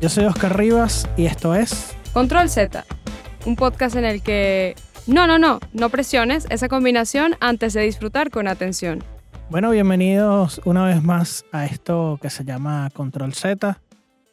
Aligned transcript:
Yo 0.00 0.08
soy 0.08 0.24
Oscar 0.24 0.56
Rivas 0.56 1.08
y 1.16 1.26
esto 1.26 1.54
es 1.54 1.94
Control 2.12 2.48
Z, 2.48 2.84
un 3.46 3.56
podcast 3.56 3.96
en 3.96 4.04
el 4.04 4.22
que... 4.22 4.74
No, 5.06 5.26
no, 5.26 5.38
no, 5.38 5.60
no 5.72 5.88
presiones 5.90 6.46
esa 6.50 6.68
combinación 6.68 7.34
antes 7.40 7.72
de 7.72 7.82
disfrutar 7.82 8.30
con 8.30 8.48
atención. 8.48 9.02
Bueno, 9.50 9.70
bienvenidos 9.70 10.60
una 10.64 10.84
vez 10.84 11.02
más 11.02 11.44
a 11.52 11.66
esto 11.66 12.18
que 12.22 12.30
se 12.30 12.44
llama 12.44 12.88
Control 12.94 13.34
Z. 13.34 13.80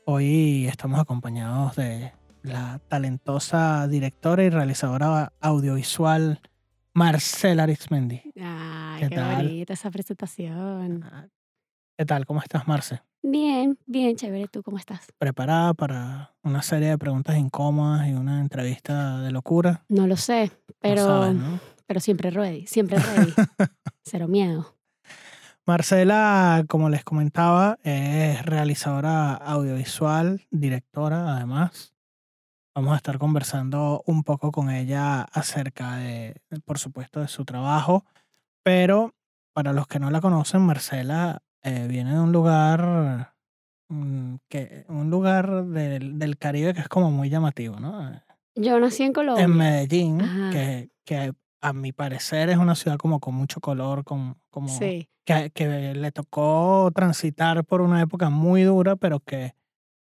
Hoy 0.06 0.68
estamos 0.68 1.00
acompañados 1.00 1.75
de 1.75 2.11
la 2.43 2.79
talentosa 2.88 3.88
directora 3.88 4.43
y 4.43 4.49
realizadora 4.49 5.34
audiovisual 5.41 6.39
Marcela 6.93 7.63
Arismendi. 7.63 8.21
Ay, 8.39 9.02
¿Qué 9.02 9.09
qué, 9.09 9.15
tal? 9.15 9.47
bonita 9.47 9.73
esa 9.73 9.89
presentación. 9.91 11.04
¿Qué 11.98 12.05
tal? 12.05 12.25
¿Cómo 12.27 12.41
estás, 12.41 12.68
Marce? 12.68 13.02
Bien, 13.23 13.77
bien, 13.88 14.16
chévere. 14.16 14.48
¿Tú 14.48 14.61
cómo 14.61 14.77
estás? 14.77 15.07
¿Preparada 15.18 15.73
para 15.73 16.36
una 16.43 16.62
serie 16.62 16.89
de 16.89 16.98
preguntas 16.98 17.35
incómodas 17.38 18.08
y 18.08 18.13
una 18.13 18.39
entrevista 18.39 19.20
de 19.22 19.31
locura? 19.31 19.84
No 19.89 20.05
lo 20.05 20.16
sé, 20.16 20.52
No 20.67 20.75
pero, 20.80 21.05
sabes, 21.05 21.36
¿no? 21.36 21.59
pero 21.88 21.99
siempre 21.99 22.30
ready, 22.30 22.67
siempre 22.67 22.99
ready. 22.99 23.34
Cero 24.03 24.27
miedo. 24.27 24.75
Marcela, 25.66 26.63
como 26.67 26.89
les 26.89 27.03
comentaba, 27.03 27.80
es 27.84 28.45
realizadora 28.45 29.34
audiovisual, 29.34 30.45
directora 30.52 31.36
además. 31.36 31.95
Vamos 32.75 32.94
a 32.94 32.98
estar 32.98 33.17
conversando 33.17 34.03
un 34.05 34.23
poco 34.23 34.52
con 34.52 34.70
ella 34.70 35.23
acerca 35.23 35.95
de, 35.98 36.39
por 36.64 36.77
supuesto, 36.77 37.22
de 37.22 37.27
su 37.27 37.44
trabajo, 37.44 38.05
pero 38.64 39.16
para 39.52 39.73
los 39.73 39.88
que 39.88 40.00
no 40.00 40.11
la 40.11 40.22
conocen, 40.22 40.61
Marcela 40.61 41.41
eh, 41.67 41.88
viene 41.88 42.13
de 42.13 42.20
un 42.20 42.31
lugar, 42.31 43.34
mm, 43.89 44.35
que, 44.49 44.85
un 44.89 45.09
lugar 45.09 45.66
del, 45.66 46.17
del 46.20 46.38
Caribe 46.38 46.73
que 46.73 46.81
es 46.81 46.88
como 46.88 47.12
muy 47.12 47.30
llamativo, 47.30 47.80
¿no? 47.80 48.12
Yo 48.55 48.80
nací 48.80 49.03
en 49.03 49.13
Colombia. 49.13 49.44
En 49.44 49.55
Medellín, 49.55 50.22
Ajá. 50.22 50.50
que, 50.52 50.89
que 51.05 51.33
a 51.61 51.73
mi 51.73 51.92
parecer 51.92 52.50
es 52.50 52.58
una 52.58 52.75
ciudad 52.75 52.97
como 52.97 53.19
con 53.19 53.36
mucho 53.36 53.59
color, 53.59 54.03
con, 54.03 54.38
como 54.50 54.69
Sí, 54.69 55.09
que, 55.25 55.52
que 55.53 55.94
le 55.94 56.11
tocó 56.11 56.89
transitar 56.94 57.64
por 57.66 57.81
una 57.81 58.02
época 58.02 58.30
muy 58.30 58.64
dura, 58.64 58.95
pero 58.95 59.20
que, 59.20 59.53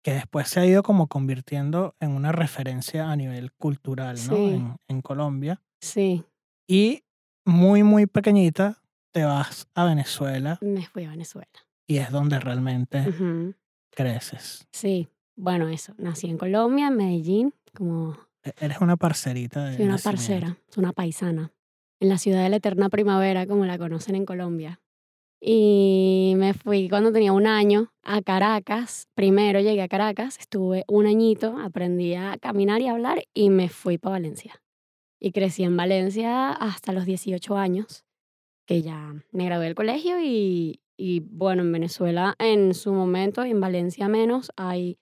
que 0.04 0.14
después 0.14 0.48
se 0.50 0.60
ha 0.60 0.66
ido 0.66 0.84
como 0.84 1.08
convirtiendo 1.08 1.96
en 2.00 2.12
una 2.12 2.32
referencia 2.32 3.10
a 3.10 3.16
nivel 3.16 3.52
cultural, 3.54 4.16
¿no? 4.28 4.36
Sí. 4.36 4.50
En, 4.54 4.76
en 4.88 5.02
Colombia. 5.02 5.62
sí. 5.82 6.24
Y 6.70 7.04
muy, 7.46 7.82
muy 7.82 8.08
pequeñita 8.08 8.82
te 9.18 9.24
vas 9.26 9.68
a 9.74 9.84
Venezuela 9.86 10.60
Me 10.62 10.86
fui 10.86 11.04
a 11.06 11.10
Venezuela. 11.10 11.50
y 11.88 11.98
es 11.98 12.12
donde 12.12 12.40
realmente 12.40 13.04
Ujú, 13.10 13.56
creces. 13.90 14.68
Sí, 14.72 15.08
bueno, 15.36 15.70
eso. 15.70 15.96
Nací 15.98 16.30
en 16.30 16.38
Colombia, 16.38 16.86
en 16.90 16.98
Medellín, 16.98 17.54
como 17.74 18.16
E- 18.44 18.54
Eres 18.60 18.80
una 18.80 18.96
parcerita 18.96 19.66
de 19.66 19.78
soy 19.78 19.86
una 19.86 19.96
nacimiento. 19.96 20.20
parcera, 20.20 20.58
una 20.76 20.94
paisana. 20.94 21.52
En 22.00 22.10
la 22.10 22.20
ciudad 22.20 22.44
de 22.44 22.50
la 22.50 22.58
eterna 22.58 22.90
primavera, 22.90 23.48
como 23.48 23.66
la 23.66 23.80
conocen 23.80 24.14
en 24.14 24.26
Colombia. 24.28 24.80
Y 25.42 26.34
me 26.38 26.54
fui 26.54 26.88
cuando 26.88 27.12
tenía 27.12 27.34
un 27.34 27.48
año 27.48 27.92
a 28.04 28.22
Caracas. 28.22 29.08
Primero 29.16 29.60
llegué 29.62 29.82
a 29.82 29.88
Caracas, 29.88 30.38
estuve 30.40 30.84
un 30.88 31.08
añito, 31.08 31.58
aprendí 31.58 32.14
a 32.14 32.38
caminar 32.40 32.82
y 32.82 32.88
a 32.88 32.92
hablar 32.92 33.24
y 33.34 33.50
me 33.50 33.68
fui 33.70 33.98
para 33.98 34.14
Valencia. 34.14 34.62
Y 35.20 35.32
crecí 35.32 35.64
en 35.64 35.76
Valencia 35.76 36.52
hasta 36.52 36.92
los 36.94 37.06
18 37.06 37.58
años, 37.58 38.06
que 38.68 38.82
ya 38.84 39.16
me 39.32 39.46
gradué 39.46 39.66
del 39.66 39.76
colegio 39.76 40.20
y, 40.22 40.82
y 40.96 41.22
bueno, 41.22 41.64
en 41.64 41.72
Venezuela 41.72 42.36
en 42.38 42.74
su 42.76 42.94
momento 42.94 43.44
y 43.46 43.52
en 43.52 43.60
Valencia 43.62 44.08
menos 44.08 44.52
hay 44.56 45.00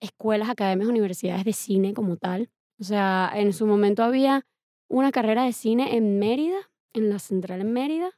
escuelas, 0.00 0.50
academias, 0.50 0.88
universidades 0.88 1.44
de 1.44 1.52
cine 1.54 1.94
como 1.94 2.16
tal. 2.18 2.50
O 2.78 2.84
sea, 2.84 3.30
en 3.34 3.52
su 3.54 3.66
momento 3.66 4.02
había 4.04 4.42
una 4.90 5.12
carrera 5.12 5.44
de 5.44 5.52
cine 5.52 5.96
en 5.96 6.18
Mérida, 6.18 6.58
en 6.92 7.08
la 7.08 7.18
central 7.18 7.60
en 7.62 7.72
Mérida, 7.72 8.10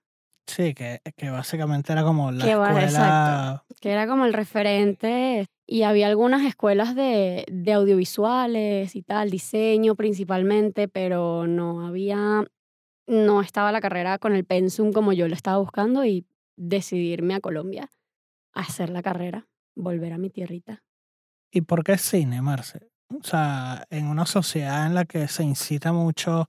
Sí, 0.48 0.74
que, 0.74 1.00
que 1.16 1.28
básicamente 1.28 1.92
era 1.92 2.04
como 2.04 2.30
la 2.30 2.44
Que 2.44 2.52
escuela. 2.52 2.82
exacto. 2.84 3.74
que 3.80 3.90
era 3.90 4.06
como 4.06 4.24
el 4.26 4.32
referente. 4.32 5.46
Y 5.66 5.82
había 5.82 6.06
algunas 6.06 6.42
escuelas 6.46 6.94
de, 6.94 7.44
de 7.50 7.72
audiovisuales 7.72 8.94
y 8.94 9.02
tal, 9.02 9.30
diseño 9.30 9.96
principalmente, 9.96 10.86
pero 10.86 11.48
no 11.48 11.84
había, 11.84 12.46
no 13.06 13.40
estaba 13.40 13.72
la 13.72 13.80
carrera 13.80 14.18
con 14.18 14.34
el 14.34 14.44
pensum 14.44 14.92
como 14.92 15.12
yo 15.12 15.28
lo 15.28 15.34
estaba 15.34 15.58
buscando 15.58 16.04
y 16.04 16.26
decidirme 16.56 17.34
a 17.34 17.40
Colombia 17.40 17.90
a 18.54 18.60
hacer 18.60 18.90
la 18.90 19.02
carrera, 19.02 19.46
volver 19.74 20.12
a 20.12 20.18
mi 20.18 20.30
tierrita. 20.30 20.82
¿Y 21.50 21.62
por 21.62 21.84
qué 21.84 21.98
cine, 21.98 22.42
Marce? 22.42 22.90
O 23.08 23.22
sea, 23.22 23.86
en 23.90 24.06
una 24.08 24.26
sociedad 24.26 24.86
en 24.86 24.94
la 24.94 25.04
que 25.04 25.28
se 25.28 25.44
incita 25.44 25.92
mucho 25.92 26.46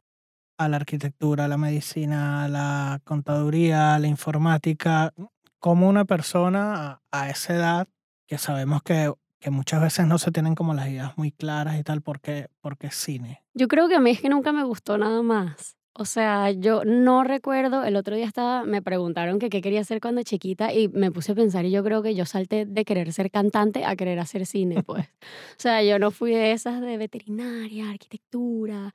a 0.58 0.68
la 0.68 0.78
arquitectura, 0.78 1.46
a 1.46 1.48
la 1.48 1.58
medicina, 1.58 2.44
a 2.44 2.48
la 2.48 3.00
contaduría, 3.04 3.94
a 3.94 4.00
la 4.00 4.08
informática, 4.08 5.14
como 5.60 5.88
una 5.88 6.06
persona 6.06 6.92
a, 6.92 7.02
a 7.12 7.30
esa 7.30 7.56
edad, 7.56 7.88
que 8.28 8.38
sabemos 8.38 8.82
que, 8.82 9.14
que 9.40 9.52
muchas 9.52 9.82
veces 9.82 10.08
no 10.08 10.18
se 10.18 10.32
tienen 10.32 10.56
como 10.56 10.74
las 10.74 10.88
ideas 10.88 11.18
muy 11.18 11.32
claras 11.32 11.80
y 11.80 11.84
tal, 11.84 12.02
¿por 12.02 12.20
qué, 12.20 12.50
por 12.60 12.78
qué 12.78 12.90
cine? 12.90 13.44
Yo 13.54 13.68
creo 13.68 13.88
que 13.88 13.96
a 13.96 14.00
mí 14.00 14.12
es 14.12 14.22
que 14.22 14.30
nunca 14.30 14.52
me 14.52 14.64
gustó 14.64 14.98
nada 14.98 15.22
más. 15.22 15.77
O 16.00 16.06
sea, 16.06 16.52
yo 16.52 16.84
no 16.86 17.24
recuerdo, 17.24 17.84
el 17.84 17.96
otro 17.96 18.16
día 18.16 18.28
estaba, 18.28 18.64
me 18.66 18.84
preguntaron 18.84 19.40
que 19.40 19.50
qué 19.50 19.62
quería 19.62 19.82
hacer 19.82 20.00
cuando 20.00 20.22
chiquita 20.22 20.72
y 20.72 20.90
me 20.90 21.12
puse 21.12 21.32
a 21.32 21.36
pensar 21.36 21.66
y 21.66 21.72
yo 21.72 21.84
creo 21.84 22.04
que 22.04 22.14
yo 22.14 22.24
salté 22.28 22.68
de 22.68 22.86
querer 22.86 23.12
ser 23.12 23.32
cantante 23.32 23.84
a 23.84 23.96
querer 23.96 24.20
hacer 24.20 24.46
cine, 24.46 24.84
pues. 24.84 25.08
o 25.58 25.60
sea, 25.60 25.82
yo 25.82 25.98
no 25.98 26.12
fui 26.12 26.34
de 26.34 26.52
esas 26.52 26.82
de 26.82 26.98
veterinaria, 26.98 27.90
arquitectura. 27.90 28.94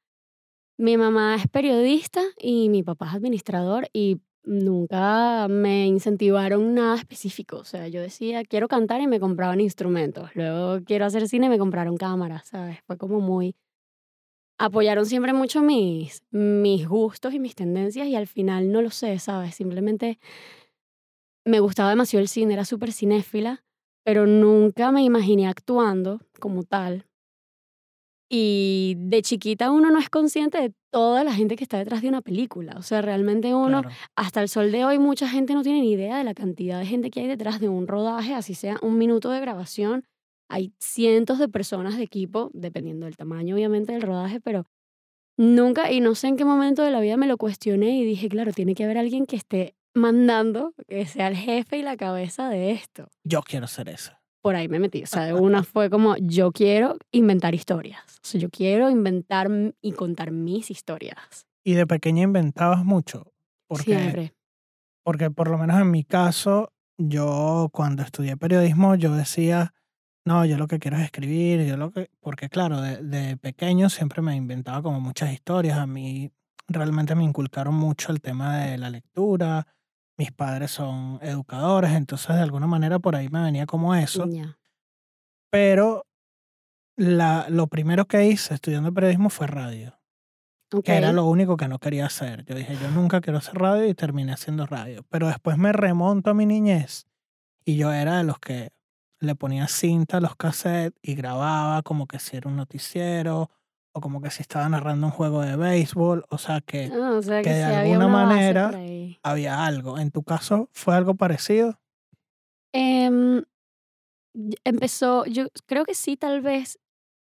Mi 0.78 0.96
mamá 0.96 1.34
es 1.34 1.48
periodista 1.48 2.22
y 2.38 2.68
mi 2.68 2.84
papá 2.84 3.08
es 3.08 3.14
administrador 3.14 3.88
y 3.92 4.20
nunca 4.44 5.48
me 5.48 5.88
incentivaron 5.88 6.72
nada 6.72 6.94
específico. 6.94 7.56
O 7.56 7.64
sea, 7.64 7.88
yo 7.88 8.00
decía, 8.00 8.44
quiero 8.44 8.68
cantar 8.68 9.00
y 9.00 9.08
me 9.08 9.18
compraban 9.18 9.60
instrumentos. 9.60 10.30
Luego 10.34 10.78
quiero 10.84 11.06
hacer 11.06 11.26
cine 11.26 11.46
y 11.46 11.48
me 11.48 11.58
compraron 11.58 11.96
cámaras, 11.96 12.46
¿sabes? 12.46 12.78
Fue 12.86 12.96
como 12.96 13.18
muy 13.18 13.56
apoyaron 14.64 15.06
siempre 15.06 15.32
mucho 15.32 15.60
mis, 15.60 16.22
mis 16.30 16.86
gustos 16.86 17.34
y 17.34 17.40
mis 17.40 17.56
tendencias 17.56 18.06
y 18.06 18.14
al 18.14 18.28
final 18.28 18.70
no 18.70 18.80
lo 18.80 18.90
sé, 18.90 19.18
¿sabes? 19.18 19.56
Simplemente 19.56 20.20
me 21.44 21.58
gustaba 21.58 21.90
demasiado 21.90 22.22
el 22.22 22.28
cine, 22.28 22.54
era 22.54 22.64
súper 22.64 22.92
cinéfila, 22.92 23.64
pero 24.04 24.24
nunca 24.26 24.92
me 24.92 25.02
imaginé 25.02 25.48
actuando 25.48 26.20
como 26.38 26.62
tal. 26.62 27.06
Y 28.30 28.94
de 28.98 29.20
chiquita 29.22 29.72
uno 29.72 29.90
no 29.90 29.98
es 29.98 30.08
consciente 30.08 30.58
de 30.58 30.72
toda 30.90 31.24
la 31.24 31.34
gente 31.34 31.56
que 31.56 31.64
está 31.64 31.78
detrás 31.78 32.00
de 32.00 32.08
una 32.08 32.22
película. 32.22 32.76
O 32.78 32.82
sea, 32.82 33.02
realmente 33.02 33.54
uno, 33.54 33.82
Claro. 33.82 33.96
hasta 34.16 34.40
el 34.42 34.48
sol 34.48 34.70
de 34.70 34.84
hoy, 34.84 34.98
mucha 35.00 35.28
gente 35.28 35.54
no 35.54 35.62
tiene 35.62 35.80
ni 35.80 35.90
idea 35.92 36.18
de 36.18 36.24
la 36.24 36.34
cantidad 36.34 36.78
de 36.78 36.86
gente 36.86 37.10
que 37.10 37.20
hay 37.20 37.26
detrás 37.26 37.58
de 37.60 37.68
un 37.68 37.88
rodaje, 37.88 38.32
así 38.34 38.54
sea 38.54 38.78
un 38.80 38.96
minuto 38.96 39.30
de 39.30 39.40
grabación. 39.40 40.06
Hay 40.52 40.74
cientos 40.78 41.38
de 41.38 41.48
personas 41.48 41.96
de 41.96 42.02
equipo, 42.02 42.50
dependiendo 42.52 43.06
del 43.06 43.16
tamaño, 43.16 43.54
obviamente, 43.54 43.92
del 43.92 44.02
rodaje, 44.02 44.38
pero 44.38 44.66
nunca, 45.38 45.90
y 45.90 46.00
no 46.00 46.14
sé 46.14 46.28
en 46.28 46.36
qué 46.36 46.44
momento 46.44 46.82
de 46.82 46.90
la 46.90 47.00
vida 47.00 47.16
me 47.16 47.26
lo 47.26 47.38
cuestioné 47.38 47.96
y 47.96 48.04
dije, 48.04 48.28
claro, 48.28 48.52
tiene 48.52 48.74
que 48.74 48.84
haber 48.84 48.98
alguien 48.98 49.24
que 49.24 49.36
esté 49.36 49.74
mandando, 49.94 50.74
que 50.86 51.06
sea 51.06 51.28
el 51.28 51.36
jefe 51.36 51.78
y 51.78 51.82
la 51.82 51.96
cabeza 51.96 52.50
de 52.50 52.72
esto. 52.72 53.08
Yo 53.24 53.41
quiero 53.41 53.66
ser 53.66 53.88
eso. 53.88 54.12
Por 54.42 54.54
ahí 54.54 54.68
me 54.68 54.78
metí. 54.78 55.02
O 55.02 55.06
sea, 55.06 55.24
de 55.24 55.32
una 55.32 55.62
fue 55.62 55.88
como, 55.88 56.16
yo 56.18 56.52
quiero 56.52 56.98
inventar 57.12 57.54
historias. 57.54 58.02
O 58.22 58.26
sea, 58.26 58.38
yo 58.38 58.50
quiero 58.50 58.91
inventar 58.91 59.48
y 59.80 59.92
contar 59.92 60.32
mis 60.32 60.70
historias. 60.70 61.46
Y 61.64 61.72
de 61.72 61.86
pequeña 61.86 62.24
inventabas 62.24 62.84
mucho. 62.84 63.32
Porque, 63.68 63.84
Siempre. 63.84 64.34
porque 65.02 65.30
por 65.30 65.48
lo 65.48 65.56
menos 65.56 65.80
en 65.80 65.91
mi 65.91 66.04
caso, 66.04 66.74
yo 66.98 67.70
cuando 67.72 68.02
estudié 68.02 68.36
periodismo, 68.36 68.96
yo 68.96 69.14
decía, 69.16 69.72
no, 70.25 70.44
yo 70.44 70.56
lo 70.56 70.69
que 70.69 70.78
quiero 70.78 70.99
es 70.99 71.05
escribir, 71.05 71.65
yo 71.66 71.77
lo 71.77 71.91
que, 71.91 72.10
porque 72.21 72.48
claro, 72.48 72.80
de, 72.80 72.98
de 73.03 73.36
pequeño 73.36 73.91
siempre 73.91 74.22
me 74.22 74.36
inventaba 74.36 74.83
como 74.83 75.01
muchas 75.01 75.33
historias. 75.33 75.78
A 75.78 75.86
mí 75.86 76.30
realmente 76.69 77.15
me 77.15 77.24
inculcaron 77.24 77.74
mucho 77.74 78.13
el 78.13 78.21
tema 78.21 78.59
de 78.59 78.78
la 78.78 78.91
lectura. 78.91 79.66
Mis 80.16 80.30
padres 80.30 80.71
son 80.71 81.19
educadores, 81.22 81.92
entonces 81.92 82.36
de 82.36 82.42
alguna 82.42 82.66
manera 82.66 82.98
por 82.98 83.16
ahí 83.16 83.28
me 83.28 83.42
venía 83.42 83.66
como 83.66 83.95
eso. 83.95 84.28
Pero 85.51 86.07
la, 86.97 87.47
lo 87.48 87.66
primero 87.66 88.07
que 88.07 88.27
hice 88.27 88.54
estudiando 88.54 88.92
periodismo 88.92 89.30
fue 89.30 89.47
radio. 89.47 89.98
Ok. 90.75 90.84
que 90.86 90.95
era 90.95 91.13
lo 91.13 91.27
único 91.27 91.59
que 91.59 91.68
no 91.68 91.78
quería 91.78 92.07
hacer. 92.07 92.47
Yo 92.47 92.54
dije, 92.54 92.78
yo 92.80 92.91
nunca 92.92 93.21
quiero 93.21 93.39
hacer 93.39 93.57
radio 93.57 93.86
y 93.86 93.95
terminé 93.95 94.33
haciendo 94.33 94.65
radio. 94.65 95.04
Pero 95.10 95.27
después 95.27 95.59
me 95.59 95.71
remonto 95.71 96.30
a 96.30 96.34
mi 96.34 96.47
niñez 96.47 97.07
y 97.65 97.77
yo 97.77 97.92
era 97.92 98.16
de 98.16 98.25
los 98.25 98.39
que 98.39 98.71
le 99.22 99.34
ponía 99.34 99.69
cinta 99.69 100.19
a 100.19 100.21
los 100.21 100.36
cassettes 100.36 100.98
y 101.03 101.15
grababa 101.15 101.83
como 101.83 102.07
que 102.07 102.19
si 102.19 102.36
era 102.36 102.48
un 102.51 102.57
noticiero 102.57 103.51
o 103.95 104.01
como 104.01 104.21
que 104.21 104.30
si 104.30 104.42
estaba 104.42 104.69
narrando 104.69 105.07
un 105.07 105.13
juego 105.13 105.42
de 105.42 105.57
béisbol. 105.57 106.24
O 106.30 106.39
sea 106.39 106.60
que 106.60 106.91
Ah, 106.92 107.13
o 107.16 107.22
sea 107.22 107.39
que, 107.42 107.51
que 107.51 107.54
de 107.54 107.65
alguna 107.65 108.09
manera- 108.09 108.72
había 109.22 109.65
algo. 109.65 109.98
¿En 109.98 110.10
tu 110.10 110.22
caso 110.22 110.69
fue 110.72 110.95
algo 110.97 111.15
parecido? 111.15 111.78
Em, 112.74 113.42
empezó, 114.65 115.25
yo 115.27 115.47
creo 115.66 115.84
que 115.84 115.95
sí, 115.95 116.16
tal 116.16 116.41
vez, 116.41 116.78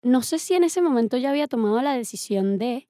no 0.03 0.21
sé 0.21 0.39
si 0.39 0.53
en 0.53 0.63
ese 0.63 0.81
momento 0.81 1.17
ya 1.17 1.29
había 1.29 1.47
tomado 1.47 1.81
la 1.81 1.93
decisión 1.93 2.57
de, 2.57 2.89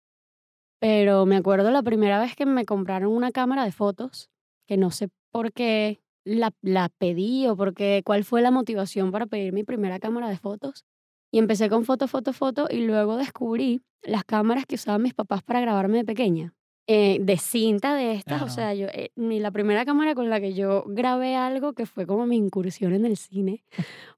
pero 0.80 1.26
me 1.26 1.38
acuerdo 1.38 1.72
la 1.72 1.84
primera 1.84 2.20
vez 2.20 2.36
que 2.36 2.46
me 2.46 2.66
compraron 2.66 3.12
una 3.12 3.32
cámara 3.32 3.64
de 3.64 3.72
fotos, 3.72 4.30
que 4.68 4.78
no 4.78 4.92
sé 4.92 5.10
por 5.32 5.54
qué 5.54 6.02
la, 6.28 6.52
la 6.62 6.90
pedí 6.90 7.48
o 7.48 7.56
porque, 7.56 8.02
cuál 8.06 8.24
fue 8.24 8.42
la 8.42 8.52
motivación 8.52 9.12
para 9.12 9.26
pedir 9.26 9.54
mi 9.54 9.64
primera 9.64 10.00
cámara 10.00 10.30
de 10.30 10.38
fotos. 10.38 10.86
Y 11.32 11.40
empecé 11.40 11.70
con 11.70 11.84
foto, 11.86 12.08
foto, 12.08 12.32
foto 12.34 12.68
y 12.70 12.86
luego 12.86 13.18
descubrí 13.18 13.82
las 14.02 14.24
cámaras 14.24 14.66
que 14.66 14.76
usaban 14.76 15.02
mis 15.02 15.14
papás 15.14 15.44
para 15.44 15.60
grabarme 15.62 15.98
de 15.98 16.06
pequeña. 16.06 16.54
Eh, 16.90 17.18
de 17.20 17.36
cinta 17.38 17.96
de 17.96 18.14
estas, 18.14 18.42
o 18.42 18.48
sea, 18.48 18.74
yo, 18.74 18.88
eh, 18.88 19.12
la 19.18 19.52
primera 19.52 19.84
cámara 19.84 20.16
con 20.16 20.30
la 20.30 20.40
que 20.40 20.54
yo 20.54 20.86
grabé 20.88 21.36
algo 21.36 21.74
que 21.74 21.86
fue 21.86 22.06
como 22.08 22.26
mi 22.26 22.38
incursión 22.38 22.94
en 22.94 23.06
el 23.06 23.18
cine 23.18 23.62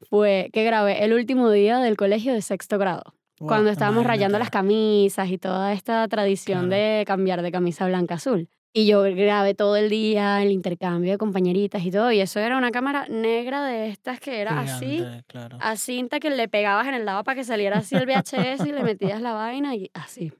fue 0.07 0.51
que 0.53 0.63
grabé 0.63 1.03
el 1.03 1.13
último 1.13 1.50
día 1.50 1.79
del 1.79 1.97
colegio 1.97 2.31
de 2.31 2.44
sexto 2.44 2.77
grado 2.77 3.15
cuando 3.39 3.71
estábamos 3.71 4.06
rayando 4.06 4.38
las 4.38 4.51
camisas 4.51 5.29
y 5.31 5.38
toda 5.39 5.73
esta 5.73 6.07
tradición 6.09 6.67
Claro. 6.67 6.83
de 6.83 7.03
cambiar 7.07 7.41
de 7.41 7.51
camisa 7.51 7.88
blanca 7.88 8.15
a 8.15 8.17
azul. 8.17 8.50
Y 8.71 8.86
yo 8.86 9.01
grabé 9.01 9.56
todo 9.56 9.75
el 9.75 9.89
día 9.89 10.42
el 10.44 10.51
intercambio 10.51 11.12
de 11.12 11.18
compañeritas 11.18 11.83
y 11.83 11.89
todo. 11.92 12.12
Y 12.12 12.19
eso 12.19 12.39
era 12.39 12.56
una 12.57 12.69
cámara 12.71 13.07
negra 13.10 13.66
de 13.66 13.88
estas 13.89 14.19
que 14.19 14.42
era 14.42 14.60
así, 14.60 14.98
Gigante, 14.98 15.24
claro. 15.27 15.57
a 15.60 15.75
cinta 15.75 16.19
que 16.19 16.30
le 16.30 16.48
pegabas 16.48 16.88
en 16.88 16.94
el 16.94 17.06
lado 17.06 17.24
para 17.24 17.36
que 17.36 17.44
saliera 17.44 17.80
así 17.80 17.95
el 17.95 18.06
VHS 18.06 18.66
y 18.68 18.71
le 18.71 18.83
metías 18.83 19.21
la 19.21 19.33
vaina 19.33 19.75
y 19.75 19.89
así. 19.95 20.31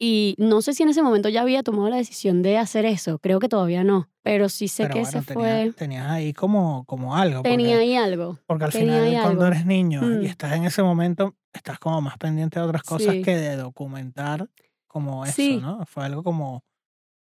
Y 0.00 0.36
no 0.38 0.62
sé 0.62 0.74
si 0.74 0.84
en 0.84 0.90
ese 0.90 1.02
momento 1.02 1.28
ya 1.28 1.42
había 1.42 1.62
tomado 1.64 1.88
la 1.90 1.96
decisión 1.96 2.40
de 2.42 2.56
hacer 2.56 2.84
eso. 2.84 3.18
Creo 3.18 3.40
que 3.40 3.48
todavía 3.48 3.82
no. 3.82 4.08
Pero 4.22 4.48
sí 4.48 4.68
sé 4.68 4.84
Pero 4.84 4.94
que 4.94 5.00
bueno, 5.00 5.18
ese 5.18 5.26
tenía- 5.26 5.34
fue... 5.64 5.72
tenías 5.72 6.06
ahí 6.10 6.32
como, 6.32 6.84
como 6.84 7.16
algo. 7.16 7.42
porque- 7.42 7.50
Tenía 7.56 7.78
ahí 7.78 7.96
algo. 7.96 8.38
Porque 8.46 8.64
al 8.64 8.70
Tenía 8.72 9.02
final, 9.04 9.22
cuando 9.22 9.44
algo. 9.44 9.54
eres 9.54 9.66
niño 9.66 10.02
Mm. 10.02 10.22
y 10.22 10.26
estás 10.26 10.52
en 10.52 10.64
ese 10.64 10.82
momento, 10.84 11.34
estás 11.52 11.78
como 11.80 12.00
más 12.00 12.16
pendiente 12.18 12.60
de 12.60 12.66
otras 12.66 12.82
cosas 12.82 13.12
Sí. 13.14 13.22
que 13.22 13.36
de 13.36 13.56
documentar 13.56 14.48
como 14.86 15.24
eso, 15.24 15.34
Sí. 15.34 15.56
¿no? 15.56 15.84
Fue 15.86 16.04
algo 16.04 16.22
como, 16.22 16.62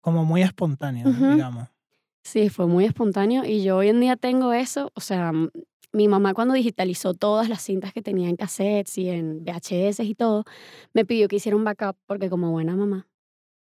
como 0.04 0.26
muy 0.26 0.42
espontáneo, 0.42 1.10
Ujú. 1.10 1.32
digamos. 1.32 1.70
Sí, 2.24 2.50
fue 2.50 2.68
muy 2.68 2.86
espontáneo 2.86 3.46
y 3.46 3.64
yo 3.64 3.78
hoy 3.78 3.88
en 3.88 4.02
día 4.02 4.18
tengo 4.18 4.54
eso, 4.54 4.92
o 4.96 5.02
sea, 5.02 5.32
mi 5.94 6.08
mamá 6.08 6.34
cuando 6.34 6.54
digitalizó 6.54 7.14
todas 7.14 7.48
las 7.48 7.62
cintas 7.62 7.94
que 7.94 8.02
tenía 8.02 8.30
en 8.30 8.36
cassettes 8.36 8.98
y 8.98 9.10
en 9.10 9.44
VHS 9.46 10.04
y 10.04 10.14
todo, 10.14 10.44
me 10.94 11.06
pidió 11.06 11.28
que 11.28 11.38
hiciera 11.38 11.56
un 11.56 11.64
backup 11.64 11.96
porque 12.06 12.30
como 12.30 12.52
buena 12.52 12.76
mamá 12.76 13.08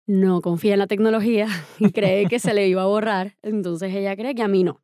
no 0.07 0.41
confía 0.43 0.75
en 0.75 0.79
la 0.79 0.87
tecnología 0.87 1.49
y 1.79 1.91
cree 1.91 2.27
que 2.27 2.39
se 2.39 2.53
le 2.55 2.69
iba 2.69 2.83
a 2.83 2.87
borrar, 2.87 3.37
entonces 3.43 3.95
ella 3.95 4.15
cree 4.15 4.35
que 4.35 4.43
a 4.43 4.49
mí 4.49 4.63
no. 4.63 4.83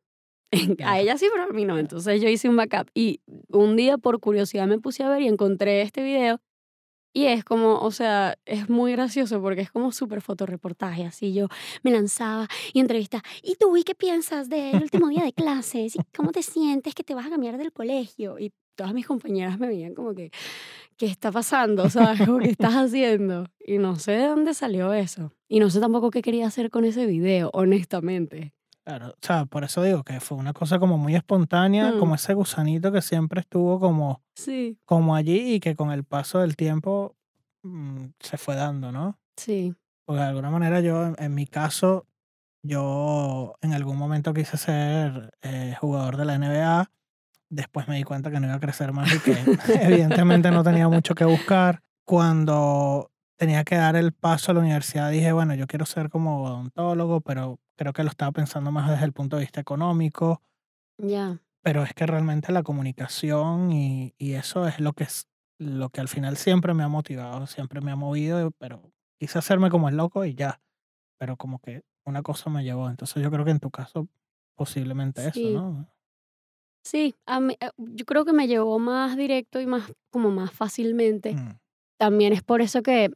A 0.85 0.99
ella 0.99 1.17
sí, 1.17 1.27
pero 1.31 1.45
a 1.45 1.47
mí 1.47 1.65
no. 1.65 1.79
Entonces 1.79 2.21
yo 2.21 2.29
hice 2.29 2.47
un 2.49 2.55
backup 2.55 2.87
y 2.93 3.21
un 3.49 3.75
día 3.75 3.97
por 3.97 4.19
curiosidad 4.19 4.67
me 4.67 4.79
puse 4.79 5.03
a 5.03 5.09
ver 5.09 5.21
y 5.23 5.27
encontré 5.27 5.81
este 5.81 6.03
video 6.03 6.41
y 7.13 7.25
es 7.27 7.43
como, 7.43 7.79
o 7.79 7.91
sea, 7.91 8.37
es 8.45 8.69
muy 8.69 8.91
gracioso 8.93 9.41
porque 9.41 9.61
es 9.61 9.71
como 9.71 9.91
súper 9.91 10.21
fotoreportaje, 10.21 11.05
así 11.05 11.33
yo 11.33 11.47
me 11.83 11.91
lanzaba 11.91 12.47
y 12.73 12.79
entrevista, 12.79 13.21
¿y 13.43 13.55
tú 13.55 13.77
y 13.77 13.83
qué 13.83 13.93
piensas 13.93 14.49
del 14.49 14.81
último 14.81 15.09
día 15.09 15.23
de 15.23 15.33
clases? 15.33 15.95
¿Y 15.95 15.99
cómo 16.15 16.31
te 16.31 16.41
sientes 16.41 16.95
que 16.95 17.03
te 17.03 17.13
vas 17.13 17.27
a 17.27 17.29
cambiar 17.29 17.57
del 17.57 17.71
colegio? 17.71 18.39
Y 18.39 18.51
todas 18.75 18.93
mis 18.93 19.05
compañeras 19.05 19.59
me 19.59 19.67
veían 19.67 19.93
como 19.93 20.15
que, 20.15 20.31
¿qué 20.97 21.05
está 21.05 21.31
pasando? 21.31 21.89
¿Sabes? 21.89 22.25
Como, 22.25 22.39
¿Qué 22.39 22.49
estás 22.49 22.73
haciendo? 22.73 23.45
Y 23.59 23.77
no 23.77 23.97
sé 23.97 24.13
de 24.13 24.27
dónde 24.27 24.53
salió 24.53 24.93
eso. 24.93 25.33
Y 25.47 25.59
no 25.59 25.69
sé 25.69 25.79
tampoco 25.79 26.09
qué 26.09 26.21
quería 26.21 26.47
hacer 26.47 26.71
con 26.71 26.83
ese 26.83 27.05
video, 27.05 27.51
honestamente. 27.53 28.53
Claro, 28.85 29.09
o 29.11 29.15
sea, 29.21 29.45
por 29.45 29.63
eso 29.63 29.81
digo 29.81 30.03
que 30.03 30.19
fue 30.19 30.37
una 30.37 30.51
cosa 30.53 30.77
como 30.77 30.97
muy 30.97 31.15
espontánea, 31.15 31.91
Mm. 31.93 31.99
como 31.99 32.15
ese 32.15 32.33
gusanito 32.33 32.91
que 32.91 33.01
siempre 33.01 33.39
estuvo 33.41 33.79
como, 33.79 34.21
Sí, 34.35 34.77
como 34.85 35.15
allí 35.15 35.53
y 35.55 35.59
que 35.59 35.75
con 35.75 35.91
el 35.91 36.03
paso 36.03 36.39
del 36.39 36.55
tiempo 36.57 37.15
mm, 37.63 38.07
se 38.19 38.37
fue 38.37 38.55
dando, 38.55 38.91
¿no? 38.91 39.17
sí. 39.37 39.73
Porque 40.05 40.21
de 40.21 40.27
alguna 40.27 40.49
manera 40.51 40.81
yo, 40.81 41.05
en, 41.05 41.15
en 41.17 41.33
mi 41.33 41.47
caso, 41.47 42.05
yo 42.61 43.55
en 43.61 43.73
algún 43.73 43.97
momento 43.97 44.33
quise 44.33 44.57
ser 44.57 45.33
eh, 45.41 45.75
jugador 45.79 46.17
de 46.17 46.25
la 46.25 46.35
NBA. 46.37 46.91
Después 47.49 47.87
me 47.87 47.95
di 47.95 48.03
cuenta 48.03 48.29
que 48.31 48.39
no 48.41 48.47
iba 48.47 48.55
a 48.55 48.59
crecer 48.59 48.91
más 48.91 49.09
y 49.13 49.19
que 49.19 49.31
evidentemente 49.81 50.51
no 50.51 50.61
tenía 50.63 50.89
mucho 50.89 51.15
que 51.15 51.23
buscar. 51.23 51.81
Cuando 52.05 53.11
tenía 53.37 53.63
que 53.63 53.75
dar 53.75 53.95
el 53.95 54.11
paso 54.11 54.51
a 54.51 54.55
la 54.55 54.59
universidad 54.61 55.09
dije, 55.09 55.31
bueno, 55.31 55.55
yo 55.55 55.67
quiero 55.67 55.85
ser 55.85 56.09
como 56.09 56.43
odontólogo, 56.43 57.21
pero 57.21 57.59
creo 57.75 57.93
que 57.93 58.03
lo 58.03 58.09
estaba 58.09 58.31
pensando 58.31 58.71
más 58.71 58.89
desde 58.89 59.05
el 59.05 59.13
punto 59.13 59.37
de 59.37 59.41
vista 59.43 59.61
económico. 59.61 60.41
Ya. 60.97 61.39
Pero 61.61 61.83
es 61.83 61.93
que 61.93 62.05
realmente 62.05 62.51
la 62.51 62.63
comunicación 62.63 63.71
y, 63.71 64.13
y 64.17 64.33
eso 64.33 64.67
es 64.67 64.79
lo 64.79 64.93
que 64.93 65.05
es 65.05 65.27
lo 65.59 65.89
que 65.89 66.01
al 66.01 66.07
final 66.09 66.35
siempre 66.35 66.73
me 66.73 66.83
ha 66.83 66.87
motivado, 66.89 67.47
siempre 67.47 67.79
me 67.79 67.91
ha 67.91 67.95
movido, 67.95 68.51
pero 68.57 68.91
quise 69.19 69.39
hacerme 69.39 69.69
como 69.69 69.87
el 69.87 69.95
loco 69.95 70.25
y 70.25 70.33
ya. 70.35 70.61
Pero 71.17 71.37
como 71.37 71.59
que 71.59 71.83
una 72.05 72.21
cosa 72.21 72.49
me 72.49 72.63
llevó. 72.63 72.89
Entonces 72.89 73.23
yo 73.23 73.31
creo 73.31 73.45
que 73.45 73.51
en 73.51 73.59
tu 73.59 73.71
caso 73.71 74.07
posiblemente 74.55 75.31
Sí. 75.31 75.41
eso, 75.47 75.61
¿no? 75.61 75.87
Sí, 76.85 77.15
a 77.25 77.39
mí, 77.39 77.55
eh, 77.61 77.69
yo 77.77 78.03
creo 78.05 78.25
que 78.25 78.33
me 78.33 78.47
llegó 78.47 78.77
más 78.77 79.15
directo 79.15 79.61
y 79.61 79.65
más 79.65 79.89
como 80.11 80.31
más 80.31 80.51
fácilmente. 80.51 81.33
Mm, 81.33 81.59
También 81.97 82.33
es 82.33 82.43
por 82.43 82.61
eso 82.61 82.83
que 82.83 83.09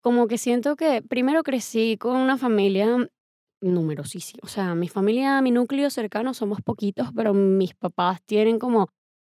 como 0.00 0.26
que 0.26 0.38
siento 0.38 0.74
que 0.76 1.02
primero 1.02 1.42
crecí 1.42 1.96
con 1.98 2.16
una 2.16 2.38
familia 2.38 3.08
numerosísima. 3.62 4.40
O 4.42 4.48
sea, 4.48 4.74
mi 4.74 4.88
familia, 4.88 5.40
mi 5.40 5.50
núcleo 5.50 5.88
cercano 5.90 6.34
somos 6.34 6.60
poquitos, 6.60 7.08
pero 7.14 7.32
mis 7.32 7.74
papás 7.74 8.20
tienen 8.26 8.58
como 8.58 8.88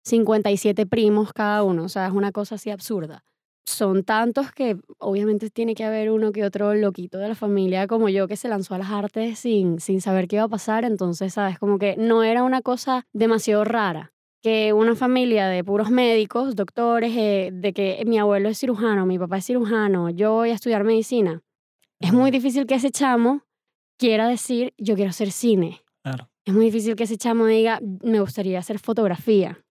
57 0.05 0.87
primos 0.87 1.33
cada 1.33 1.63
uno. 1.63 1.85
O 1.85 1.89
sea, 1.89 2.07
es 2.07 2.13
una 2.13 2.33
cosa 2.33 2.57
así 2.57 2.71
absurda. 2.71 3.25
Son 3.67 4.05
tantos 4.05 4.53
que 4.53 4.77
obviamente 4.99 5.49
tiene 5.51 5.75
que 5.75 5.85
haber 5.85 6.11
uno 6.11 6.33
que 6.33 6.45
otro 6.45 6.75
loquito 6.75 7.19
de 7.19 7.29
la 7.29 7.35
familia 7.35 7.87
como 7.87 8.09
yo 8.11 8.29
que 8.29 8.37
se 8.37 8.49
lanzó 8.49 8.75
a 8.75 8.79
las 8.79 8.91
artes 8.91 9.39
sin, 9.39 9.81
sin 9.81 10.01
saber 10.01 10.29
qué 10.29 10.37
iba 10.37 10.45
a 10.45 10.49
pasar. 10.49 10.85
Entonces, 10.85 11.35
sabes, 11.35 11.59
como 11.59 11.79
que 11.79 11.97
no 11.97 12.23
era 12.23 12.43
una 12.43 12.61
cosa 12.61 13.07
demasiado 13.13 13.65
rara 13.65 14.15
que 14.45 14.75
una 14.75 14.95
familia 14.95 15.49
de 15.49 15.65
puros 15.65 15.91
médicos, 15.91 16.55
doctores, 16.55 17.17
eh, 17.17 17.49
de 17.51 17.73
que 17.73 18.03
mi 18.07 18.19
abuelo 18.19 18.51
es 18.51 18.59
cirujano, 18.59 19.07
mi 19.07 19.19
papá 19.19 19.39
es 19.39 19.47
cirujano, 19.47 20.11
yo 20.11 20.33
voy 20.33 20.51
a 20.51 20.53
estudiar 20.53 20.85
medicina. 20.85 21.41
Es 21.99 22.13
muy 22.13 22.31
difícil 22.31 22.67
que 22.67 22.75
ese 22.75 22.91
chamo 22.91 23.41
quiera 23.99 24.29
decir, 24.29 24.75
yo 24.79 24.95
quiero 24.95 25.11
hacer 25.11 25.31
cine. 25.31 25.83
Claro. 26.03 26.29
Es 26.45 26.53
muy 26.53 26.67
difícil 26.67 26.97
que 26.97 27.05
ese 27.05 27.17
chamo 27.17 27.47
diga, 27.47 27.81
me 28.03 28.21
gustaría 28.21 28.59
hacer 28.59 28.79
fotografía. 28.79 29.65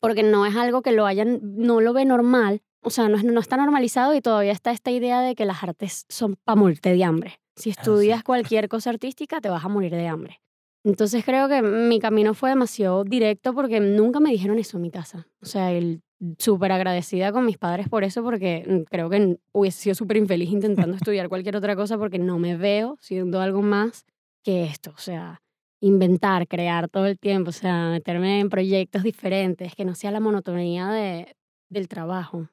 Porque 0.00 0.22
no 0.22 0.46
es 0.46 0.54
algo 0.54 0.82
que 0.82 0.92
lo 0.92 1.06
hayan, 1.06 1.40
no 1.42 1.80
lo 1.80 1.92
ve 1.92 2.04
normal. 2.04 2.62
O 2.82 2.90
sea, 2.90 3.08
no, 3.08 3.20
no 3.22 3.40
está 3.40 3.56
normalizado 3.56 4.14
y 4.14 4.20
todavía 4.20 4.52
está 4.52 4.70
esta 4.70 4.90
idea 4.90 5.20
de 5.20 5.34
que 5.34 5.44
las 5.44 5.62
artes 5.62 6.06
son 6.08 6.36
para 6.44 6.56
morirte 6.56 6.92
de 6.92 7.02
hambre. 7.02 7.40
Si 7.56 7.70
estudias 7.70 8.18
es. 8.18 8.24
cualquier 8.24 8.68
cosa 8.68 8.90
artística, 8.90 9.40
te 9.40 9.48
vas 9.48 9.64
a 9.64 9.68
morir 9.68 9.90
de 9.90 10.06
hambre. 10.06 10.40
Entonces 10.84 11.24
creo 11.24 11.48
que 11.48 11.60
mi 11.60 11.98
camino 11.98 12.34
fue 12.34 12.50
demasiado 12.50 13.02
directo 13.02 13.52
porque 13.52 13.80
nunca 13.80 14.20
me 14.20 14.30
dijeron 14.30 14.58
eso 14.60 14.76
en 14.76 14.82
mi 14.82 14.90
casa. 14.90 15.26
O 15.42 15.46
sea, 15.46 15.72
el 15.72 16.02
súper 16.38 16.72
agradecida 16.72 17.32
con 17.32 17.46
mis 17.46 17.58
padres 17.58 17.88
por 17.88 18.02
eso 18.02 18.22
porque 18.22 18.64
mm, 18.66 18.82
creo 18.90 19.08
que 19.08 19.38
hubiese 19.52 19.80
sido 19.80 19.94
súper 19.94 20.16
infeliz 20.16 20.50
intentando 20.50 20.96
estudiar 20.96 21.28
cualquier 21.28 21.56
otra 21.56 21.76
cosa 21.76 21.98
porque 21.98 22.18
no 22.18 22.38
me 22.38 22.56
veo 22.56 22.96
siendo 23.00 23.40
algo 23.40 23.62
más 23.62 24.04
que 24.42 24.64
esto. 24.64 24.92
O 24.96 24.98
sea, 24.98 25.40
inventar, 25.80 26.48
crear 26.48 26.88
todo 26.88 27.06
el 27.06 27.18
tiempo, 27.18 27.50
o 27.50 27.52
sea, 27.52 27.90
meterme 27.90 28.40
en 28.40 28.48
proyectos 28.48 29.02
diferentes, 29.02 29.74
que 29.74 29.84
no 29.84 29.94
sea 29.94 30.10
la 30.10 30.20
monotonía 30.20 30.88
de, 30.88 31.36
del 31.68 31.88
trabajo. 31.88 32.48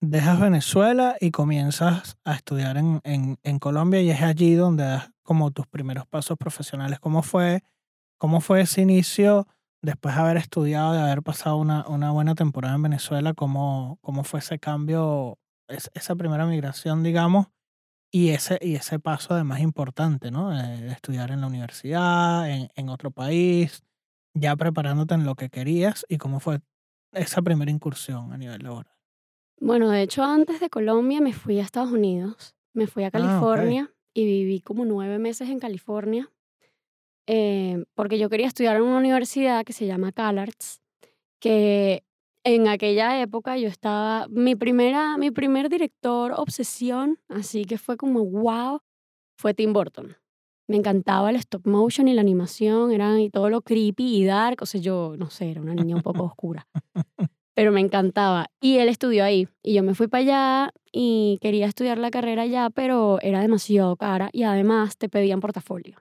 Dejas 0.00 0.40
Venezuela 0.40 1.16
y 1.20 1.30
comienzas 1.30 2.16
a 2.24 2.34
estudiar 2.34 2.76
en, 2.76 3.00
en, 3.04 3.38
en 3.42 3.58
Colombia 3.58 4.02
y 4.02 4.10
es 4.10 4.20
allí 4.20 4.54
donde 4.54 4.84
das 4.84 5.10
como 5.22 5.50
tus 5.50 5.66
primeros 5.66 6.06
pasos 6.06 6.36
profesionales. 6.36 7.00
¿Cómo 7.00 7.22
fue, 7.22 7.62
cómo 8.18 8.40
fue 8.40 8.60
ese 8.60 8.82
inicio 8.82 9.46
después 9.86 10.14
de 10.14 10.20
haber 10.20 10.36
estudiado, 10.36 10.92
de 10.92 11.00
haber 11.00 11.22
pasado 11.22 11.56
una, 11.56 11.86
una 11.88 12.10
buena 12.10 12.34
temporada 12.34 12.74
en 12.74 12.82
Venezuela? 12.82 13.32
¿Cómo, 13.34 13.98
cómo 14.02 14.24
fue 14.24 14.40
ese 14.40 14.58
cambio, 14.58 15.38
es- 15.68 15.90
esa 15.94 16.14
primera 16.16 16.44
migración, 16.46 17.02
digamos, 17.02 17.46
y 18.12 18.30
ese, 18.30 18.58
y 18.60 18.74
ese 18.74 18.98
paso 18.98 19.34
además 19.34 19.60
importante, 19.60 20.30
¿no? 20.30 20.50
De, 20.50 20.82
de 20.82 20.92
estudiar 20.92 21.30
en 21.30 21.40
la 21.40 21.46
universidad, 21.46 22.50
en, 22.50 22.68
en 22.74 22.88
otro 22.88 23.10
país, 23.10 23.82
ya 24.34 24.54
preparándote 24.56 25.14
en 25.14 25.24
lo 25.24 25.34
que 25.34 25.48
querías 25.50 26.04
y 26.08 26.18
cómo 26.18 26.40
fue 26.40 26.60
esa 27.12 27.40
primera 27.42 27.70
incursión 27.70 28.32
a 28.32 28.38
nivel 28.38 28.62
laboral. 28.62 28.92
Bueno, 29.60 29.88
de 29.90 30.02
hecho, 30.02 30.22
antes 30.22 30.60
de 30.60 30.68
Colombia 30.68 31.20
me 31.20 31.32
fui 31.32 31.58
a 31.58 31.62
Estados 31.62 31.90
Unidos, 31.92 32.54
me 32.74 32.86
fui 32.86 33.04
a 33.04 33.08
Ah. 33.08 33.10
California 33.10 33.92
y 34.14 34.24
viví 34.24 34.60
como 34.60 34.84
nueve 34.84 35.18
meses 35.18 35.48
en 35.48 35.58
California, 35.60 36.30
eh, 37.26 37.84
porque 37.94 38.18
yo 38.18 38.28
quería 38.28 38.46
estudiar 38.46 38.76
en 38.76 38.82
una 38.82 38.98
universidad 38.98 39.64
que 39.64 39.72
se 39.72 39.86
llama 39.86 40.12
CalArts, 40.12 40.80
que 41.40 42.04
en 42.44 42.68
aquella 42.68 43.20
época 43.20 43.56
yo 43.58 43.68
estaba, 43.68 44.26
mi 44.28 44.54
primera, 44.54 45.16
mi 45.16 45.30
primer 45.30 45.68
director 45.68 46.32
obsesión, 46.36 47.18
así 47.28 47.64
que 47.64 47.78
fue 47.78 47.96
como 47.96 48.24
wow, 48.24 48.80
fue 49.36 49.52
Tim 49.52 49.72
Burton. 49.72 50.16
Me 50.68 50.76
encantaba 50.76 51.30
el 51.30 51.36
stop 51.36 51.66
motion 51.66 52.08
y 52.08 52.14
la 52.14 52.20
animación, 52.20 52.92
era 52.92 53.20
y 53.20 53.30
todo 53.30 53.50
lo 53.50 53.62
creepy 53.62 54.16
y 54.16 54.24
dark. 54.24 54.62
O 54.62 54.66
sea, 54.66 54.80
yo, 54.80 55.14
no 55.16 55.30
sé, 55.30 55.50
era 55.50 55.60
una 55.60 55.74
niña 55.74 55.94
un 55.94 56.02
poco 56.02 56.24
oscura. 56.24 56.66
Pero 57.54 57.72
me 57.72 57.80
encantaba. 57.80 58.46
Y 58.60 58.78
él 58.78 58.88
estudió 58.88 59.24
ahí. 59.24 59.48
Y 59.62 59.74
yo 59.74 59.82
me 59.82 59.94
fui 59.94 60.08
para 60.08 60.20
allá 60.22 60.72
y 60.92 61.38
quería 61.40 61.66
estudiar 61.66 61.98
la 61.98 62.10
carrera 62.10 62.42
allá, 62.42 62.68
pero 62.68 63.18
era 63.22 63.40
demasiado 63.40 63.96
cara 63.96 64.28
y 64.32 64.42
además 64.42 64.98
te 64.98 65.08
pedían 65.08 65.40
portafolio. 65.40 65.96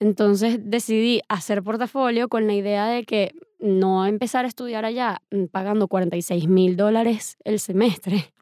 Entonces 0.00 0.58
decidí 0.62 1.20
hacer 1.28 1.62
portafolio 1.62 2.28
con 2.28 2.46
la 2.46 2.54
idea 2.54 2.86
de 2.86 3.04
que 3.04 3.34
no 3.58 4.06
empezar 4.06 4.46
a 4.46 4.48
estudiar 4.48 4.86
allá 4.86 5.22
mm, 5.30 5.44
pagando 5.46 5.88
46 5.88 6.48
mil 6.48 6.76
dólares 6.76 7.36
el 7.44 7.60
semestre 7.60 8.32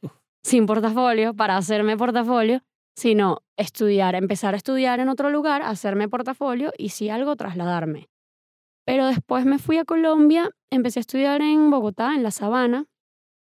sin 0.42 0.66
portafolio 0.66 1.34
para 1.34 1.56
hacerme 1.56 1.96
portafolio, 1.96 2.62
sino 2.96 3.42
estudiar, 3.56 4.14
empezar 4.14 4.54
a 4.54 4.56
estudiar 4.56 5.00
en 5.00 5.08
otro 5.08 5.30
lugar, 5.30 5.62
hacerme 5.62 6.08
portafolio 6.08 6.72
y 6.78 6.90
si 6.90 7.10
algo 7.10 7.36
trasladarme. 7.36 8.08
Pero 8.86 9.06
después 9.06 9.44
me 9.44 9.58
fui 9.58 9.78
a 9.78 9.84
Colombia, 9.84 10.50
empecé 10.70 11.00
a 11.00 11.02
estudiar 11.02 11.42
en 11.42 11.70
Bogotá, 11.70 12.14
en 12.14 12.22
La 12.22 12.30
Sabana. 12.30 12.86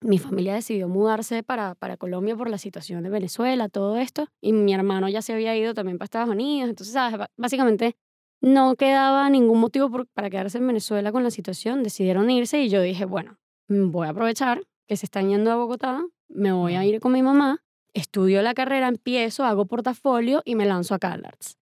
Mi 0.01 0.19
familia 0.19 0.55
decidió 0.55 0.89
mudarse 0.89 1.43
para, 1.43 1.75
para 1.75 1.97
Colombia 1.97 2.37
por 2.37 2.51
la 2.51 2.59
situación 2.59 3.03
de 3.03 3.11
Venezuela, 3.11 3.69
todo 3.69 3.97
esto. 3.97 4.29
Y 4.41 4.53
mi 4.53 4.75
hermano 4.75 5.09
ya 5.09 5.23
se 5.23 5.33
había 5.33 5.57
ido 5.57 5.75
también 5.75 5.99
para 5.99 6.05
Estados 6.07 6.29
Unidos. 6.29 6.69
Entonces, 6.69 6.93
¿sabes? 6.93 7.27
básicamente 7.37 7.97
no 8.41 8.77
quedaba 8.77 9.29
ningún 9.31 9.59
motivo 9.61 9.91
para 10.13 10.31
quedarse 10.31 10.59
en 10.59 10.67
Venezuela 10.67 11.13
con 11.13 11.23
la 11.23 11.31
situación. 11.31 11.83
Decidieron 11.83 12.31
irse 12.31 12.61
y 12.61 12.69
yo 12.69 12.83
dije, 12.83 13.05
bueno, 13.07 13.39
mm, 13.69 13.91
voy 13.91 14.07
a 14.07 14.11
aprovechar 14.11 14.63
que 14.87 14.97
se 14.97 15.07
están 15.07 15.29
yendo 15.29 15.51
a 15.51 15.57
Bogotá, 15.57 16.05
me 16.29 16.53
voy 16.53 16.75
a 16.75 16.85
ir 16.85 17.01
con 17.01 17.13
mi 17.13 17.23
mamá 17.23 17.63
estudio 17.97 18.43
la 18.43 18.55
carrera, 18.55 18.89
empiezo, 18.89 19.45
hago 19.45 19.67
portafolio 19.67 20.43
y 20.45 20.55
me 20.55 20.67
lanzo 20.67 20.95
a 20.95 20.99
CalArts. 20.99 21.59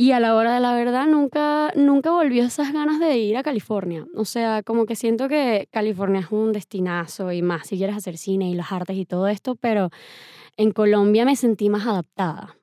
Y 0.00 0.12
a 0.12 0.18
la 0.18 0.34
hora 0.34 0.54
de 0.54 0.60
la 0.60 0.74
verdad 0.74 1.06
nunca, 1.06 1.74
nunca 1.76 2.10
volvió 2.10 2.42
esas 2.42 2.72
ganas 2.72 2.98
de 3.00 3.18
ir 3.18 3.36
a 3.36 3.42
California. 3.42 4.06
O 4.14 4.24
sea, 4.24 4.62
como 4.62 4.86
que 4.86 4.96
siento 4.96 5.28
que 5.28 5.68
California 5.70 6.22
es 6.22 6.32
un 6.32 6.52
destinazo 6.52 7.32
y 7.32 7.42
más 7.42 7.66
si 7.66 7.76
quieres 7.76 7.94
hacer 7.94 8.16
cine 8.16 8.48
y 8.48 8.54
las 8.54 8.72
artes 8.72 8.96
y 8.96 9.04
todo 9.04 9.28
esto, 9.28 9.56
pero 9.56 9.90
en 10.56 10.72
Colombia 10.72 11.26
me 11.26 11.36
sentí 11.36 11.68
más 11.68 11.86
adaptada, 11.86 12.56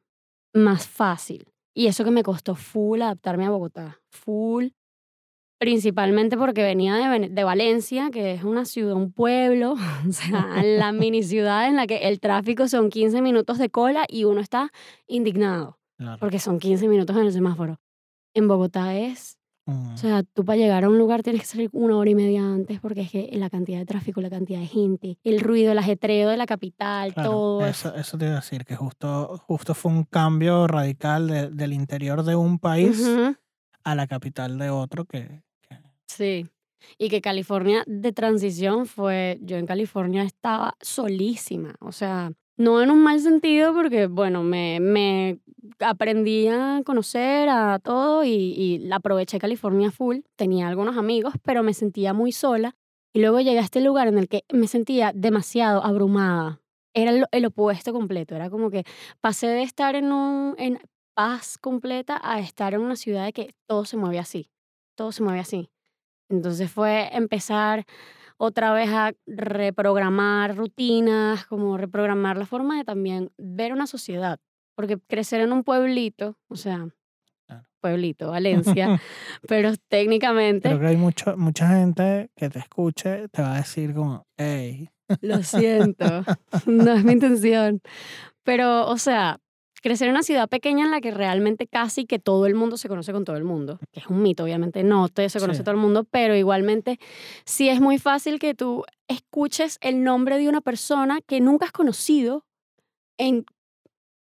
más 0.51 0.88
fácil. 0.88 1.46
Y 1.75 1.86
eso 1.86 2.03
que 2.03 2.10
me 2.10 2.24
costó 2.24 2.56
full 2.56 3.03
adaptarme 3.03 3.46
a 3.46 3.51
Bogotá, 3.51 4.01
full 4.10 4.70
principalmente 5.60 6.38
porque 6.38 6.63
venía 6.63 6.96
de, 6.96 7.29
de, 7.29 7.44
Valencia, 7.44 8.10
que 8.12 8.34
es 8.34 8.44
una 8.44 8.65
ciudad, 8.65 8.96
un 8.96 9.12
pueblo, 9.12 9.74
o 10.10 10.12
sea, 10.12 10.63
la 10.63 10.91
mini 10.91 11.22
ciudad 11.22 11.67
en 11.67 11.75
la 11.75 11.86
que 11.86 12.08
el 12.08 12.20
tráfico 12.20 12.67
son 12.67 12.89
15 12.89 13.22
minutos 13.22 13.60
de 13.60 13.70
cola 13.70 14.06
y 14.08 14.24
uno 14.24 14.41
está 14.41 14.72
indignado, 15.06 15.77
porque 16.20 16.39
son 16.39 16.60
15 16.60 16.88
minutos 16.88 17.16
en 17.18 17.24
el 17.25 17.32
semáforo. 17.34 17.80
En 18.34 18.48
Bogotá 18.48 18.96
es, 18.98 19.38
o 19.66 19.72
Mm, 19.72 19.98
sea, 19.98 20.24
tú 20.24 20.46
para 20.46 20.58
llegar 20.58 20.84
a 20.86 20.89
un 20.89 20.98
lugar 20.98 21.24
tienes 21.24 21.42
que 21.42 21.48
salir 21.48 21.70
una 21.74 21.98
hora 21.98 22.10
y 22.10 22.16
media 22.16 22.42
antes 22.42 22.80
porque 22.80 23.01
es 23.01 23.12
que 23.12 23.30
la 23.34 23.50
cantidad 23.50 23.80
de 23.80 23.86
tráfico, 23.86 24.22
la 24.22 24.30
cantidad 24.30 24.60
de 24.60 24.68
gente, 24.68 25.18
el 25.24 25.39
ruido, 25.42 25.72
el 25.74 25.77
ajetreo 25.80 26.30
de 26.30 26.38
la 26.38 26.46
capital, 26.46 27.13
claro, 27.13 27.30
todo. 27.32 27.66
eso, 27.68 27.94
eso 27.96 28.18
te 28.18 28.25
iba 28.25 28.34
a 28.36 28.38
decir, 28.38 28.63
que 28.63 28.75
justo, 28.77 29.38
justo 29.46 29.74
fue 29.74 29.92
un 29.92 30.04
cambio 30.04 30.68
radical 30.68 31.27
de- 31.27 31.50
del 31.50 31.74
interior 31.74 32.24
de 32.24 32.36
un 32.36 32.60
país 32.60 33.00
Ujú. 33.01 33.36
a 33.84 33.96
la 33.96 34.08
capital 34.08 34.58
de 34.58 34.70
otro 34.70 35.04
que... 35.06 35.42
que- 35.62 35.82
Sí. 36.08 36.46
Y 36.98 37.10
que 37.10 37.20
California 37.22 37.84
de 37.88 38.13
transición 38.13 38.86
fue, 38.86 39.39
yo 39.42 39.58
en 39.58 39.66
California 39.66 40.24
estaba 40.24 40.75
solísima, 40.80 41.75
o 41.82 41.92
sea, 41.92 42.32
no 42.58 42.82
en 42.82 42.92
un 42.92 43.02
mal 43.04 43.20
sentido 43.20 43.74
porque, 43.74 44.08
bueno, 44.08 44.44
me, 44.44 44.80
me 44.80 45.40
aprendí 45.80 46.48
a 46.48 46.82
conocer 46.86 47.50
a 47.50 47.80
todo 47.80 48.24
y, 48.24 48.30
y 48.30 48.92
aproveché 48.92 49.40
California 49.40 49.92
full, 49.92 50.20
tenía 50.36 50.68
algunos 50.68 50.98
amigos, 50.98 51.34
pero 51.44 51.64
me 51.64 51.74
sentía 51.74 52.14
muy 52.14 52.32
sola 52.32 52.76
y 53.14 53.22
luego 53.22 53.40
llegué 53.40 53.60
a 53.60 53.64
este 53.64 53.82
lugar 53.82 54.08
en 54.08 54.18
el 54.18 54.28
que 54.28 54.44
me 54.52 54.68
sentía 54.68 55.12
demasiado 55.14 55.84
abrumada. 55.84 56.62
Era 56.94 57.12
el, 57.12 57.26
el 57.32 57.46
opuesto 57.46 57.94
completo, 57.94 58.36
era 58.36 58.50
como 58.50 58.72
que 58.72 58.84
pasé 59.22 59.48
de 59.48 59.62
estar 59.64 59.96
en, 59.96 60.12
un, 60.12 60.56
en 60.58 60.80
paz 61.14 61.58
completa 61.58 62.20
a 62.24 62.40
estar 62.40 62.74
en 62.74 62.82
una 62.82 62.96
ciudad 62.96 63.26
de 63.26 63.34
que 63.34 63.56
todo 63.68 63.86
se 63.86 63.98
mueve 63.98 64.20
así, 64.20 64.50
todo 64.96 65.12
se 65.12 65.24
mueve 65.24 65.40
así. 65.40 65.70
Entonces 66.30 66.72
fue 66.72 67.10
empezar 67.16 67.86
otra 68.38 68.74
vez 68.74 68.89
a 68.89 69.13
reprogramar 69.25 70.56
rutinas, 70.56 71.46
como 71.46 71.77
reprogramar 71.77 72.38
la 72.38 72.46
forma 72.46 72.77
de 72.77 72.84
también 72.84 73.32
ver 73.38 73.74
una 73.74 73.88
sociedad. 73.88 74.39
Porque 74.75 75.00
crecer 75.00 75.41
en 75.41 75.51
un 75.51 75.63
pueblito, 75.63 76.38
o 76.48 76.56
sea, 76.56 76.88
pueblito, 77.82 78.29
Valencia, 78.29 79.00
pero 79.48 79.74
técnicamente, 79.88 80.70
Creo 80.70 80.79
que 80.79 80.88
hay 80.88 80.98
mucho, 80.98 81.38
mucha 81.38 81.67
gente 81.70 82.29
que 82.36 82.50
te 82.50 82.60
escuche, 82.60 83.27
te 83.29 83.41
va 83.41 83.56
a 83.56 83.58
decir 83.58 83.94
como, 83.94 84.25
hey, 84.38 84.89
lo 85.22 85.41
siento, 85.44 86.24
no 86.65 86.94
es 86.94 87.03
mi 87.03 87.13
intención. 87.13 87.82
Pero, 88.44 88.88
o 88.88 88.98
sea, 88.98 89.39
crecer 89.81 90.07
en 90.07 90.13
una 90.15 90.24
ciudad 90.24 90.50
pequeña 90.50 90.86
en 90.86 90.91
la 90.91 91.01
que 91.01 91.12
realmente 91.12 91.67
casi 91.67 92.05
que 92.05 92.19
todo 92.19 92.46
el 92.46 92.55
mundo 92.55 92.77
se 92.77 92.88
conoce 92.89 93.12
con 93.13 93.24
todo 93.25 93.38
el 93.38 93.43
mundo, 93.43 93.79
que 93.91 94.00
es 94.01 94.07
un 94.07 94.22
mito, 94.22 94.43
obviamente 94.43 94.84
no, 94.84 95.07
todo 95.10 95.27
se 95.29 95.39
conoce 95.39 95.60
Sí. 95.60 95.63
todo 95.63 95.75
el 95.75 95.81
mundo, 95.81 96.03
pero 96.03 96.36
igualmente 96.36 97.00
sí 97.46 97.69
es 97.69 97.79
muy 97.79 97.98
fácil 97.98 98.39
que 98.39 98.53
tú 98.53 98.84
escuches 99.07 99.77
el 99.81 100.03
nombre 100.03 100.38
de 100.38 100.50
una 100.50 100.62
persona 100.62 101.19
que 101.25 101.39
nunca 101.39 101.67
has 101.67 101.72
conocido 101.72 102.43
en 103.17 103.46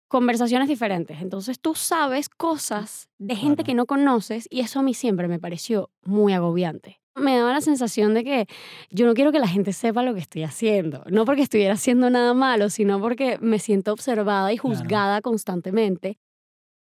conversaciones 0.09 0.69
diferentes. 0.69 1.21
Entonces 1.21 1.59
tú 1.61 1.75
sabes 1.75 2.29
cosas 2.29 3.09
de 3.19 3.35
gente 3.37 3.65
que 3.65 3.75
no 3.75 3.87
conoces 3.87 4.47
y 4.51 4.61
eso 4.61 4.81
a 4.81 4.83
mí 4.83 4.95
siempre 4.95 5.27
me 5.29 5.39
pareció 5.39 5.91
muy 6.05 6.33
agobiante. 6.35 7.01
Me 7.15 7.37
daba 7.37 7.53
la 7.53 7.61
sensación 7.61 8.15
de 8.15 8.25
que 8.25 8.47
yo 8.91 9.07
no 9.07 9.13
quiero 9.15 9.33
que 9.33 9.39
la 9.39 9.47
gente 9.49 9.73
sepa 9.73 10.03
lo 10.03 10.15
que 10.15 10.21
estoy 10.21 10.45
haciendo. 10.45 11.05
No 11.11 11.25
porque 11.27 11.43
estuviera 11.43 11.75
haciendo 11.75 12.09
nada 12.09 12.33
malo, 12.33 12.71
sino 12.71 13.01
porque 13.01 13.39
me 13.41 13.59
siento 13.59 13.93
observada 13.93 14.53
y 14.53 14.57
Claro. 14.59 14.77
juzgada 14.79 15.21
constantemente. 15.21 16.19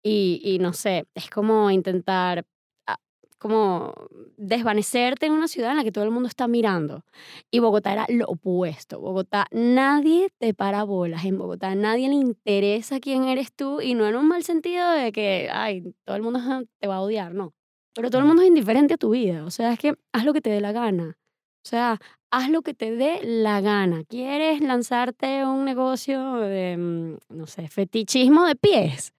Y, 0.04 0.42
y 0.44 0.60
no 0.60 0.74
sé, 0.74 1.06
es 1.16 1.30
como 1.30 1.72
intentar 1.72 2.46
ah, 2.88 2.98
como 3.40 3.94
desvanecerte 4.38 5.26
en 5.28 5.34
una 5.34 5.48
ciudad 5.48 5.72
en 5.72 5.78
la 5.78 5.84
que 5.84 5.92
todo 5.92 6.04
el 6.04 6.12
mundo 6.12 6.30
está 6.30 6.48
mirando. 6.48 7.04
Y 7.52 7.60
Bogotá 7.60 7.94
era 7.94 8.06
lo 8.10 8.26
opuesto. 8.28 9.00
Bogotá, 9.00 9.48
nadie 9.52 10.30
te 10.40 10.54
para 10.54 10.84
bolas 10.84 11.26
en 11.26 11.38
Bogotá. 11.40 11.74
Nadie 11.76 12.10
le 12.10 12.16
interesa 12.16 13.00
quién 13.00 13.26
eres 13.26 13.54
tú 13.54 13.82
y 13.82 13.96
no 13.96 14.08
en 14.08 14.16
un 14.18 14.28
mal 14.28 14.44
sentido 14.44 14.92
de 14.92 15.12
que, 15.12 15.50
ay, 15.52 15.94
todo 16.06 16.16
el 16.18 16.22
mundo 16.24 16.40
te 16.80 16.88
va 16.88 16.98
a 16.98 17.02
odiar, 17.02 17.34
no. 17.34 17.54
Pero 17.94 18.10
todo 18.10 18.22
el 18.22 18.28
mundo 18.28 18.42
es 18.42 18.48
indiferente 18.48 18.96
a 18.96 18.98
tu 18.98 19.12
vida. 19.12 19.46
O 19.46 19.52
sea, 19.52 19.74
es 19.74 19.80
que 19.80 19.96
haz 20.12 20.26
lo 20.26 20.34
que 20.34 20.42
te 20.42 20.50
dé 20.50 20.62
la 20.62 20.72
gana. 20.72 21.18
O 21.66 21.70
sea, 21.70 22.00
haz 22.32 22.50
lo 22.50 22.62
que 22.62 22.74
te 22.74 22.96
dé 22.96 23.22
la 23.24 23.62
gana. 23.62 24.04
¿Quieres 24.04 24.60
lanzarte 24.62 25.46
un 25.46 25.64
negocio 25.64 26.36
de, 26.38 26.76
mm, 26.78 27.36
no 27.36 27.48
sé, 27.48 27.70
fetichismo 27.70 28.46
de 28.46 28.56
pies? 28.56 29.14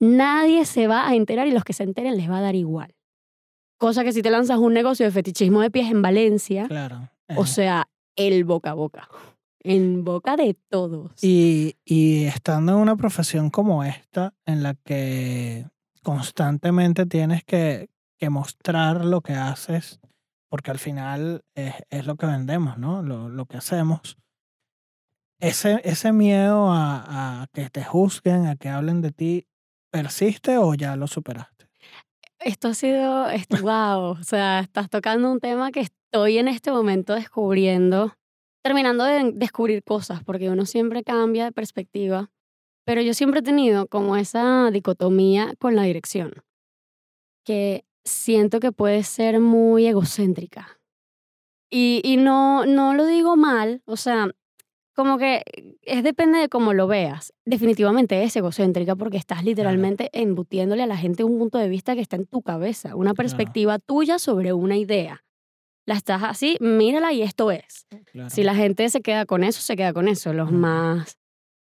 Nadie 0.00 0.64
se 0.64 0.86
va 0.86 1.08
a 1.08 1.14
enterar 1.14 1.48
y 1.48 1.52
los 1.52 1.64
que 1.64 1.72
se 1.72 1.84
enteren 1.84 2.16
les 2.16 2.30
va 2.30 2.38
a 2.38 2.42
dar 2.42 2.54
igual. 2.54 2.94
Cosa 3.78 4.04
que 4.04 4.12
si 4.12 4.22
te 4.22 4.30
lanzas 4.30 4.58
un 4.58 4.74
negocio 4.74 5.06
de 5.06 5.12
fetichismo 5.12 5.60
de 5.60 5.70
pies 5.70 5.90
en 5.90 6.02
Valencia, 6.02 6.66
claro. 6.66 7.10
o 7.36 7.46
sea, 7.46 7.88
el 8.16 8.44
boca 8.44 8.70
a 8.70 8.74
boca. 8.74 9.08
En 9.60 10.04
boca 10.04 10.36
de 10.36 10.56
todos. 10.68 11.12
Y, 11.22 11.76
y 11.84 12.24
estando 12.24 12.72
en 12.72 12.78
una 12.78 12.96
profesión 12.96 13.50
como 13.50 13.84
esta, 13.84 14.34
en 14.46 14.62
la 14.62 14.74
que 14.74 15.66
constantemente 16.02 17.06
tienes 17.06 17.44
que, 17.44 17.88
que 18.18 18.30
mostrar 18.30 19.04
lo 19.04 19.20
que 19.20 19.34
haces, 19.34 20.00
porque 20.50 20.70
al 20.70 20.78
final 20.78 21.42
es, 21.54 21.74
es 21.90 22.06
lo 22.06 22.16
que 22.16 22.26
vendemos, 22.26 22.78
¿no? 22.78 23.02
Lo, 23.02 23.28
lo 23.28 23.46
que 23.46 23.56
hacemos. 23.56 24.16
Ese, 25.40 25.80
ese 25.84 26.12
miedo 26.12 26.70
a, 26.70 27.42
a 27.42 27.46
que 27.52 27.70
te 27.70 27.84
juzguen, 27.84 28.46
a 28.46 28.56
que 28.56 28.68
hablen 28.68 29.00
de 29.00 29.12
ti, 29.12 29.46
¿persiste 29.90 30.58
o 30.58 30.74
ya 30.74 30.96
lo 30.96 31.06
superaste? 31.06 31.58
Esto 32.40 32.68
ha 32.68 32.74
sido, 32.74 33.26
wow, 33.62 34.00
o 34.20 34.22
sea, 34.22 34.60
estás 34.60 34.88
tocando 34.88 35.30
un 35.30 35.40
tema 35.40 35.72
que 35.72 35.80
estoy 35.80 36.38
en 36.38 36.48
este 36.48 36.70
momento 36.70 37.14
descubriendo, 37.14 38.14
terminando 38.62 39.04
de 39.04 39.32
descubrir 39.32 39.82
cosas, 39.82 40.22
porque 40.22 40.48
uno 40.48 40.64
siempre 40.64 41.02
cambia 41.02 41.44
de 41.44 41.52
perspectiva, 41.52 42.30
pero 42.84 43.02
yo 43.02 43.12
siempre 43.12 43.40
he 43.40 43.42
tenido 43.42 43.86
como 43.88 44.16
esa 44.16 44.70
dicotomía 44.70 45.54
con 45.58 45.74
la 45.74 45.82
dirección, 45.82 46.32
que 47.44 47.84
siento 48.04 48.60
que 48.60 48.72
puede 48.72 49.02
ser 49.02 49.40
muy 49.40 49.86
egocéntrica. 49.86 50.78
Y, 51.70 52.00
y 52.02 52.16
no, 52.16 52.64
no 52.64 52.94
lo 52.94 53.04
digo 53.06 53.36
mal, 53.36 53.82
o 53.84 53.96
sea, 53.96 54.30
como 54.94 55.18
que 55.18 55.42
es 55.82 56.02
depende 56.02 56.38
de 56.38 56.48
cómo 56.48 56.72
lo 56.72 56.86
veas. 56.86 57.32
Definitivamente 57.44 58.22
es 58.24 58.34
egocéntrica 58.34 58.96
porque 58.96 59.16
estás 59.16 59.44
literalmente 59.44 60.10
embutiéndole 60.12 60.82
a 60.82 60.86
la 60.86 60.96
gente 60.96 61.24
un 61.24 61.38
punto 61.38 61.58
de 61.58 61.68
vista 61.68 61.94
que 61.94 62.00
está 62.00 62.16
en 62.16 62.26
tu 62.26 62.42
cabeza, 62.42 62.96
una 62.96 63.14
perspectiva 63.14 63.78
tuya 63.78 64.18
sobre 64.18 64.52
una 64.52 64.76
idea. 64.76 65.24
La 65.86 65.94
estás 65.94 66.22
así, 66.22 66.56
mírala 66.60 67.12
y 67.12 67.22
esto 67.22 67.50
es. 67.50 67.86
Claro. 68.12 68.28
Si 68.30 68.42
la 68.42 68.54
gente 68.54 68.88
se 68.90 69.00
queda 69.00 69.24
con 69.24 69.44
eso, 69.44 69.60
se 69.60 69.76
queda 69.76 69.92
con 69.92 70.08
eso. 70.08 70.32
Los 70.32 70.50
más 70.50 71.16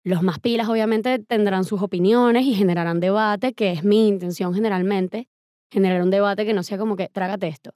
Los 0.05 0.23
más 0.23 0.39
pilas 0.39 0.69
obviamente 0.69 1.19
tendrán 1.19 1.65
sus 1.65 1.83
opiniones 1.83 2.45
y 2.45 2.55
generarán 2.55 3.01
debate, 3.01 3.53
que 3.55 3.73
es 3.73 3.85
mi 3.85 4.07
intención 4.07 4.55
generalmente, 4.55 5.29
generar 5.75 6.03
un 6.03 6.11
debate 6.11 6.47
que 6.47 6.55
no 6.55 6.63
sea 6.63 6.79
como 6.79 6.95
que 6.95 7.09
trágate 7.09 7.49
esto. 7.49 7.73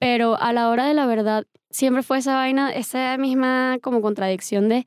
Pero 0.00 0.40
a 0.40 0.52
la 0.52 0.70
hora 0.70 0.86
de 0.86 0.94
la 0.94 1.06
verdad, 1.06 1.44
siempre 1.70 2.02
fue 2.02 2.18
esa 2.18 2.34
vaina, 2.34 2.70
esa 2.70 3.16
misma 3.18 3.78
como 3.82 4.00
contradicción 4.00 4.68
de 4.68 4.86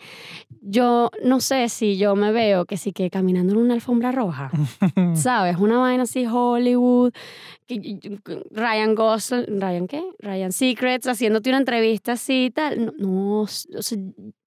yo 0.61 1.11
no 1.23 1.39
sé 1.39 1.69
si 1.69 1.97
yo 1.97 2.15
me 2.15 2.31
veo 2.31 2.65
que 2.65 2.77
sí 2.77 2.93
que 2.93 3.09
caminando 3.09 3.53
en 3.53 3.59
una 3.59 3.73
alfombra 3.73 4.11
roja, 4.11 4.51
¿sabes? 5.15 5.57
Una 5.57 5.77
vaina 5.79 6.03
así 6.03 6.25
Hollywood, 6.25 7.13
Ryan 8.51 8.95
Gosling, 8.95 9.61
¿Ryan 9.61 9.87
qué? 9.87 10.03
Ryan 10.19 10.51
Secrets, 10.51 11.07
haciéndote 11.07 11.49
una 11.49 11.59
entrevista 11.59 12.13
así 12.13 12.45
y 12.45 12.51
tal. 12.51 12.93
No, 12.97 13.45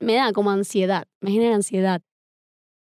me 0.00 0.14
da 0.14 0.32
como 0.32 0.50
ansiedad, 0.50 1.06
me 1.20 1.30
genera 1.30 1.54
ansiedad. 1.54 2.00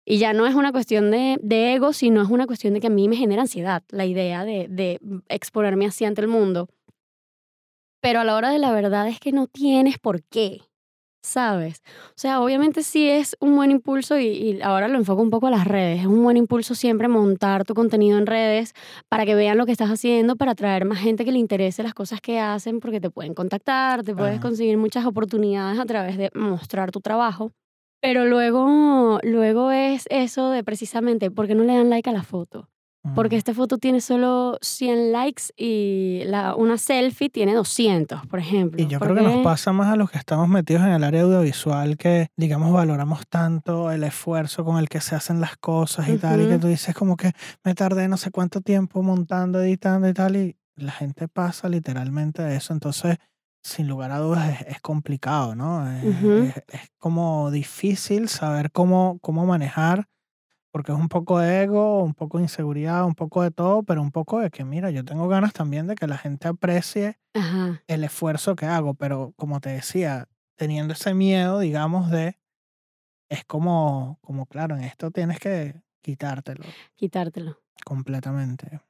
Y 0.04 0.18
ya 0.18 0.32
no 0.32 0.46
es 0.46 0.54
una 0.54 0.72
cuestión 0.72 1.10
de, 1.10 1.38
de, 1.42 1.74
ego, 1.74 1.92
sino 1.92 2.22
es 2.22 2.28
una 2.28 2.46
cuestión 2.46 2.74
de 2.74 2.80
que 2.80 2.88
a 2.88 2.90
mí 2.90 3.08
me 3.08 3.16
genera 3.16 3.42
ansiedad 3.42 3.82
la 3.88 4.04
idea 4.04 4.44
de, 4.44 4.66
de 4.68 5.00
exponerme 5.28 5.86
así 5.86 6.04
ante 6.04 6.20
el 6.20 6.28
mundo. 6.28 6.68
Pero 8.02 8.20
a 8.20 8.24
la 8.24 8.36
hora 8.36 8.50
de 8.50 8.58
la 8.58 8.70
verdad 8.70 9.08
es 9.08 9.18
que 9.18 9.32
no 9.32 9.46
tienes 9.46 9.98
por 9.98 10.22
qué, 10.24 10.60
¿sabes? 11.22 11.82
O 12.10 12.16
sea, 12.16 12.42
obviamente 12.42 12.82
sí 12.82 13.08
es 13.08 13.34
un 13.40 13.56
buen 13.56 13.70
impulso 13.70 14.18
y, 14.18 14.60
ahora 14.62 14.88
lo 14.88 14.98
enfoco 14.98 15.22
un 15.22 15.30
poco 15.30 15.46
a 15.46 15.50
las 15.50 15.66
redes. 15.66 16.00
Es 16.00 16.06
un 16.06 16.22
buen 16.22 16.36
impulso 16.36 16.74
siempre 16.74 17.08
montar 17.08 17.64
tu 17.64 17.72
contenido 17.72 18.18
en 18.18 18.26
redes 18.26 18.74
para 19.08 19.24
que 19.24 19.34
vean 19.34 19.56
lo 19.56 19.64
que 19.64 19.72
estás 19.72 19.88
haciendo, 19.90 20.36
para 20.36 20.52
atraer 20.52 20.84
más 20.84 20.98
gente 20.98 21.24
que 21.24 21.32
le 21.32 21.38
interese 21.38 21.82
las 21.82 21.94
cosas 21.94 22.20
que 22.20 22.38
hacen, 22.38 22.78
porque 22.80 23.00
te 23.00 23.08
pueden 23.08 23.32
contactar, 23.32 24.04
te 24.04 24.14
puedes 24.14 24.38
conseguir 24.38 24.76
muchas 24.76 25.06
oportunidades 25.06 25.78
a 25.80 25.86
través 25.86 26.18
de 26.18 26.30
mostrar 26.34 26.90
tu 26.90 27.00
trabajo. 27.00 27.52
Pero 28.04 28.26
luego, 28.26 29.18
luego 29.22 29.72
es 29.72 30.06
eso 30.10 30.50
de 30.50 30.62
precisamente, 30.62 31.30
¿por 31.30 31.46
qué 31.46 31.54
no 31.54 31.64
le 31.64 31.74
dan 31.74 31.88
like 31.88 32.10
a 32.10 32.12
la 32.12 32.22
foto? 32.22 32.68
Porque 33.14 33.36
esta 33.36 33.54
foto 33.54 33.78
tiene 33.78 34.02
solo 34.02 34.58
100 34.60 35.10
likes 35.10 35.44
y 35.56 36.22
la, 36.26 36.54
una 36.54 36.76
selfie 36.76 37.30
tiene 37.30 37.54
200, 37.54 38.26
por 38.26 38.40
ejemplo. 38.40 38.82
Y 38.82 38.88
yo 38.88 39.00
creo 39.00 39.14
que 39.14 39.22
nos 39.22 39.42
pasa 39.42 39.72
más 39.72 39.88
a 39.88 39.96
los 39.96 40.10
que 40.10 40.18
estamos 40.18 40.48
metidos 40.48 40.82
en 40.82 40.90
el 40.90 41.02
área 41.02 41.22
audiovisual 41.22 41.96
que, 41.96 42.28
digamos, 42.36 42.74
valoramos 42.74 43.26
tanto 43.26 43.90
el 43.90 44.04
esfuerzo 44.04 44.66
con 44.66 44.76
el 44.76 44.90
que 44.90 45.00
se 45.00 45.14
hacen 45.14 45.40
las 45.40 45.56
cosas 45.56 46.06
y 46.10 46.18
tal, 46.18 46.42
y 46.42 46.46
que 46.46 46.58
tú 46.58 46.66
dices 46.66 46.94
como 46.94 47.16
que 47.16 47.32
me 47.64 47.74
tardé 47.74 48.08
no 48.08 48.18
sé 48.18 48.30
cuánto 48.30 48.60
tiempo 48.60 49.02
montando, 49.02 49.62
editando 49.62 50.08
y 50.10 50.12
tal, 50.12 50.36
y 50.36 50.56
la 50.76 50.92
gente 50.92 51.26
pasa 51.28 51.70
literalmente 51.70 52.42
de 52.42 52.56
eso. 52.56 52.74
Entonces, 52.74 53.16
sin 53.64 53.88
lugar 53.88 54.12
a 54.12 54.18
dudas, 54.18 54.60
es, 54.68 54.80
complicado, 54.80 55.56
¿no? 55.56 55.90
Es, 55.90 56.56
es, 56.68 56.90
como 56.98 57.50
difícil 57.50 58.28
saber 58.28 58.70
cómo, 58.70 59.18
cómo 59.20 59.46
manejar 59.46 60.06
porque 60.74 60.90
es 60.90 60.98
un 60.98 61.08
poco 61.08 61.38
de 61.38 61.62
ego, 61.62 62.02
un 62.02 62.14
poco 62.14 62.38
de 62.38 62.44
inseguridad, 62.46 63.04
un 63.04 63.14
poco 63.14 63.42
de 63.42 63.52
todo, 63.52 63.84
pero 63.84 64.02
un 64.02 64.10
poco 64.10 64.40
de 64.40 64.50
que, 64.50 64.64
mira, 64.64 64.90
yo 64.90 65.04
tengo 65.04 65.28
ganas 65.28 65.52
también 65.52 65.86
de 65.86 65.94
que 65.94 66.08
la 66.08 66.18
gente 66.18 66.48
aprecie 66.48 67.20
el 67.86 68.02
esfuerzo 68.02 68.56
que 68.56 68.66
hago, 68.66 68.94
pero 68.94 69.32
como 69.36 69.60
te 69.60 69.70
decía, 69.70 70.28
teniendo 70.56 70.94
ese 70.94 71.14
miedo, 71.14 71.60
digamos, 71.60 72.10
de, 72.10 72.40
es 73.28 73.44
como, 73.44 74.18
como 74.20 74.46
claro, 74.46 74.74
en 74.74 74.82
esto 74.82 75.12
tienes 75.12 75.38
que 75.38 75.80
quitártelo. 76.02 76.64
Quitártelo. 76.96 77.60
Completamente. 77.84 78.80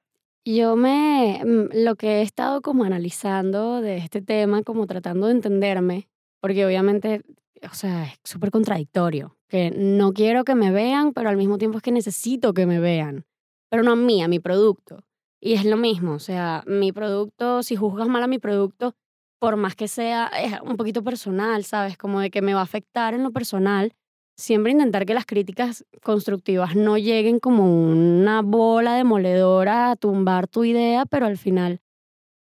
Yo 0.47 0.77
me, 0.77 1.41
mm, 1.43 1.85
lo 1.85 1.97
que 1.97 2.19
he 2.19 2.23
estado 2.23 2.61
como 2.61 2.85
analizando 2.85 3.81
de 3.81 3.97
este 3.97 4.21
tema, 4.21 4.63
como 4.63 4.87
tratando 4.87 5.27
de 5.27 5.33
entenderme, 5.33 6.09
porque 6.41 6.67
obviamente, 6.67 7.23
o 7.71 7.75
sea, 7.75 8.05
es 8.05 8.19
súper 8.25 8.51
contradictorio 8.51 9.39
que 9.49 9.71
no 9.71 10.13
quiero 10.13 10.45
que 10.45 10.55
me 10.55 10.71
vean, 10.71 11.15
pero 11.15 11.31
al 11.31 11.39
mismo 11.39 11.57
tiempo 11.57 11.79
es 11.79 11.83
que 11.83 11.93
necesito 11.93 12.53
que 12.53 12.67
me 12.67 12.79
vean. 12.79 13.25
Pero 13.71 13.83
no 13.83 13.93
a 13.93 13.97
mí, 13.97 14.23
a 14.23 14.29
mi 14.29 14.39
producto. 14.39 15.05
Y 15.41 15.55
es 15.55 15.65
lo 15.65 15.77
mismo, 15.79 16.13
o 16.13 16.19
sea, 16.19 16.63
mi 16.67 16.93
producto, 16.93 17.63
si 17.63 17.77
juzgas 17.77 18.09
mal 18.09 18.23
a 18.23 18.27
mi 18.27 18.39
producto, 18.39 18.95
por 19.39 19.57
más 19.57 19.75
que 19.75 19.89
sea, 19.89 20.27
es 20.29 20.61
un 20.63 20.77
poquito 20.77 21.03
personal, 21.03 21.65
¿sabes? 21.65 21.97
Como 21.97 22.21
de 22.21 22.31
que 22.31 22.43
me 22.43 22.55
va 22.55 22.61
a 22.61 22.65
afectar 22.65 23.15
en 23.15 23.23
lo 23.23 23.31
personal. 23.31 23.95
Siempre 24.37 24.73
intentar 24.73 25.07
que 25.07 25.15
las 25.15 25.27
críticas 25.27 25.85
constructivas 26.03 26.75
no 26.75 26.99
lleguen 26.99 27.39
como 27.39 27.65
una 27.73 28.43
bola 28.43 28.95
demoledora 28.95 29.93
a 29.93 29.97
tumbar 29.97 30.49
tu 30.49 30.65
idea, 30.65 31.07
pero 31.07 31.27
al 31.27 31.39
final 31.39 31.81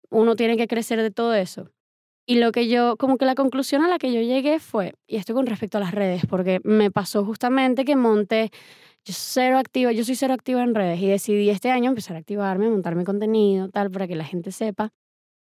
uno 0.09 0.35
tiene 0.35 0.57
que 0.57 0.67
crecer 0.67 1.01
de 1.01 1.11
todo 1.11 1.33
eso. 1.33 1.69
Y 2.29 2.39
lo 2.39 2.51
que 2.51 2.67
yo, 2.67 2.97
como 2.97 3.17
que 3.17 3.23
la 3.23 3.35
conclusión 3.35 3.83
a 3.83 3.87
la 3.87 3.99
que 3.99 4.11
yo 4.11 4.19
llegué 4.19 4.59
fue, 4.59 4.93
y 5.07 5.15
esto 5.15 5.33
con 5.33 5.45
respecto 5.45 5.77
a 5.77 5.81
las 5.81 5.93
redes, 5.93 6.25
porque 6.25 6.59
me 6.65 6.91
pasó 6.91 7.23
justamente 7.23 7.85
que 7.85 7.95
monté, 7.95 8.51
yo 9.05 9.13
cero 9.15 9.57
activa, 9.57 9.93
yo 9.93 10.03
soy 10.03 10.15
cero 10.15 10.33
activa 10.33 10.61
en 10.61 10.75
redes 10.75 10.99
y 11.01 11.07
decidí 11.07 11.49
este 11.49 11.71
año 11.71 11.89
empezar 11.89 12.17
a 12.17 12.19
activarme, 12.19 12.69
montar 12.69 12.95
mi 12.95 13.05
contenido, 13.05 13.69
tal, 13.69 13.89
para 13.89 14.07
que 14.07 14.17
la 14.17 14.25
gente 14.25 14.51
sepa. 14.51 14.91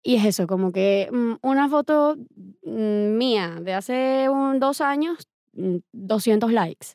Y 0.02 0.16
es 0.16 0.26
eso, 0.26 0.46
como 0.46 0.70
que 0.70 1.08
mm, 1.10 1.36
una 1.40 1.70
foto 1.70 2.16
mm, 2.62 3.16
mía 3.16 3.56
de 3.62 3.72
hace 3.72 4.28
un, 4.28 4.60
dos 4.60 4.82
años, 4.82 5.26
200 5.92 6.50
mm, 6.50 6.54
likes. 6.54 6.86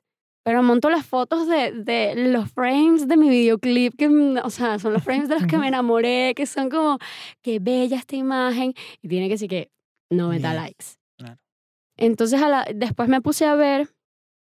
Pero 0.45 0.61
monto 0.61 0.89
las 0.89 1.05
fotos 1.05 1.47
de, 1.47 1.71
de, 1.71 2.15
los 2.15 2.51
frames 2.51 3.07
de 3.07 3.15
mi 3.15 3.29
videoclip, 3.29 3.95
que, 3.95 4.07
o 4.07 4.49
sea, 4.49 4.77
son 4.77 4.91
los 4.91 5.03
frames 5.03 5.29
de 5.29 5.35
los 5.35 5.47
que 5.47 5.57
me 5.57 5.67
enamoré, 5.69 6.33
que 6.35 6.45
son 6.45 6.69
como, 6.69 6.99
qué 7.41 7.59
bella 7.59 7.97
esta 7.97 8.17
imagen, 8.17 8.73
y 9.01 9.07
tiene 9.07 9.27
que 9.27 9.35
decir 9.35 9.49
que 9.49 9.71
90 10.09 10.53
likes. 10.53 10.85
Entonces, 11.95 12.41
a 12.41 12.49
la, 12.49 12.67
después 12.73 13.07
me 13.07 13.21
puse 13.21 13.45
a 13.45 13.55
ver 13.55 13.89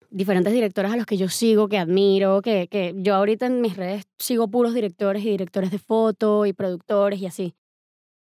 diferentes 0.10 0.54
directores 0.54 0.92
a 0.92 0.98
los 0.98 1.06
que 1.06 1.18
yo 1.18 1.28
sigo, 1.28 1.68
que 1.68 1.80
admiro, 1.80 2.42
que, 2.42 2.68
que 2.70 2.94
yo 2.96 3.16
ahorita 3.16 3.48
en 3.48 3.60
mis 3.60 3.76
redes 3.76 4.06
sigo 4.20 4.48
puros 4.48 4.74
directores 4.74 5.24
y 5.24 5.32
directores 5.32 5.72
de 5.72 5.80
foto 5.80 6.46
y 6.46 6.54
productores 6.54 7.20
y 7.20 7.26
así. 7.26 7.56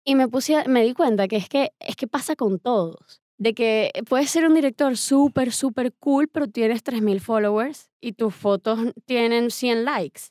Y 0.04 0.14
me 0.14 0.28
puse, 0.28 0.68
me 0.68 0.84
di 0.84 0.92
cuenta 0.92 1.26
que 1.26 1.36
es 1.36 1.48
que, 1.48 1.72
es 1.80 1.96
que 1.96 2.06
pasa 2.06 2.36
con 2.36 2.58
todos 2.58 3.19
de 3.40 3.54
que 3.54 3.90
puedes 4.06 4.30
ser 4.30 4.46
un 4.46 4.54
director 4.54 4.98
súper, 4.98 5.50
súper 5.50 5.94
cool, 5.94 6.28
pero 6.28 6.46
tienes 6.46 6.84
3.000 6.84 7.20
followers 7.20 7.90
y 7.98 8.12
tus 8.12 8.34
fotos 8.34 8.78
tienen 9.06 9.50
100 9.50 9.86
likes. 9.86 10.24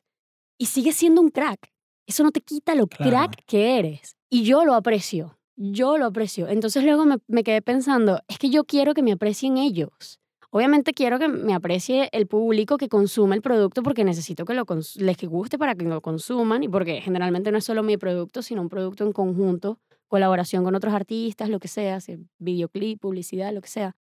Y 0.60 0.68
sigues 0.68 0.96
siendo 0.96 1.20
un 1.20 1.30
crack. 1.30 1.72
Eso 2.06 2.24
no 2.24 2.30
te 2.30 2.42
quita 2.42 2.76
lo 2.76 2.86
crack 2.86 3.44
que 3.48 3.80
eres. 3.80 4.16
Y 4.30 4.44
yo 4.44 4.64
lo 4.64 4.76
aprecio. 4.76 5.40
Yo 5.56 5.98
lo 5.98 6.06
aprecio. 6.06 6.48
Entonces 6.48 6.84
luego 6.84 7.06
me, 7.06 7.18
me 7.28 7.44
quedé 7.44 7.64
pensando, 7.64 8.22
es 8.28 8.38
que 8.38 8.52
yo 8.52 8.64
quiero 8.64 8.94
que 8.94 9.02
me 9.02 9.12
aprecien 9.12 9.58
ellos. 9.58 10.20
Obviamente 10.52 10.94
quiero 10.94 11.18
que 11.18 11.28
me 11.28 11.56
aprecie 11.56 12.10
el 12.12 12.28
público 12.28 12.78
que 12.78 12.90
consume 12.90 13.36
el 13.36 13.42
producto 13.42 13.82
porque 13.82 14.04
necesito 14.04 14.46
que 14.46 14.54
lo 14.54 14.66
les 14.96 15.18
guste 15.24 15.58
para 15.58 15.74
que 15.74 15.86
lo 15.86 16.02
consuman 16.02 16.64
y 16.64 16.70
porque 16.70 17.02
generalmente 17.02 17.52
no 17.52 17.58
es 17.58 17.66
solo 17.66 17.82
mi 17.82 17.98
producto, 17.98 18.44
sino 18.44 18.62
un 18.62 18.70
producto 18.70 19.04
en 19.04 19.14
conjunto 19.14 19.80
colaboración 20.10 20.66
con 20.66 20.76
otros 20.76 20.94
artistas, 20.94 21.48
lo 21.48 21.60
que 21.60 21.70
sea, 21.70 22.00
videoclip, 22.40 23.00
publicidad, 23.00 23.54
lo 23.54 23.62
que 23.62 23.70
sea. 23.70 23.96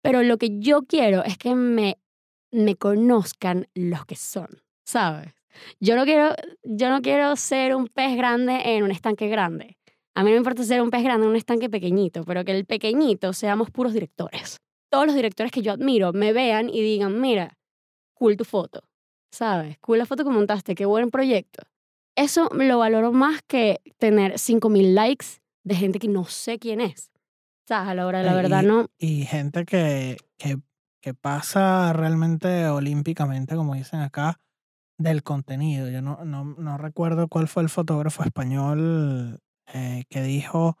Pero 0.00 0.22
lo 0.22 0.38
que 0.38 0.58
yo 0.58 0.82
quiero 0.82 1.22
es 1.24 1.36
que 1.36 1.54
me, 1.54 1.98
me 2.50 2.76
conozcan 2.76 3.68
los 3.74 4.06
que 4.06 4.16
son, 4.16 4.62
¿sabes? 4.84 5.34
Yo 5.80 5.96
no, 5.96 6.04
quiero, 6.04 6.34
yo 6.62 6.88
no 6.88 7.02
quiero 7.02 7.36
ser 7.36 7.74
un 7.74 7.88
pez 7.88 8.16
grande 8.16 8.60
en 8.64 8.84
un 8.84 8.90
estanque 8.90 9.28
grande. 9.28 9.76
A 10.14 10.22
mí 10.22 10.30
no 10.30 10.34
me 10.34 10.38
importa 10.38 10.62
ser 10.62 10.80
un 10.80 10.90
pez 10.90 11.02
grande 11.02 11.26
en 11.26 11.30
un 11.30 11.36
estanque 11.36 11.68
pequeñito, 11.68 12.24
pero 12.24 12.44
que 12.44 12.52
el 12.52 12.64
pequeñito 12.64 13.32
seamos 13.32 13.70
puros 13.70 13.92
directores. 13.92 14.60
Todos 14.90 15.06
los 15.06 15.14
directores 15.14 15.50
que 15.50 15.62
yo 15.62 15.72
admiro 15.72 16.12
me 16.12 16.32
vean 16.32 16.68
y 16.68 16.82
digan, 16.82 17.20
mira, 17.20 17.58
cool 18.14 18.36
tu 18.36 18.44
foto, 18.44 18.84
¿sabes? 19.32 19.78
Cool 19.78 19.98
la 19.98 20.06
foto 20.06 20.24
que 20.24 20.30
montaste, 20.30 20.74
qué 20.74 20.86
buen 20.86 21.10
proyecto. 21.10 21.62
Eso 22.16 22.48
lo 22.52 22.78
valoro 22.78 23.12
más 23.12 23.42
que 23.42 23.80
tener 23.98 24.38
5000 24.38 24.94
likes 24.94 25.26
de 25.64 25.74
gente 25.74 25.98
que 25.98 26.08
no 26.08 26.24
sé 26.24 26.58
quién 26.58 26.80
es. 26.80 27.10
O 27.64 27.66
sea, 27.66 27.88
a 27.88 27.94
la 27.94 28.06
hora 28.06 28.18
de 28.18 28.24
la 28.26 28.34
verdad, 28.34 28.62
no. 28.62 28.86
Y 28.98 29.24
gente 29.24 29.64
que, 29.64 30.18
que, 30.36 30.58
que 31.00 31.14
pasa 31.14 31.92
realmente 31.92 32.68
olímpicamente, 32.68 33.56
como 33.56 33.74
dicen 33.74 34.00
acá, 34.00 34.38
del 34.98 35.22
contenido. 35.22 35.88
Yo 35.88 36.02
no, 36.02 36.24
no, 36.24 36.44
no 36.44 36.78
recuerdo 36.78 37.28
cuál 37.28 37.48
fue 37.48 37.62
el 37.62 37.68
fotógrafo 37.68 38.22
español 38.22 39.40
eh, 39.72 40.04
que 40.08 40.22
dijo 40.22 40.76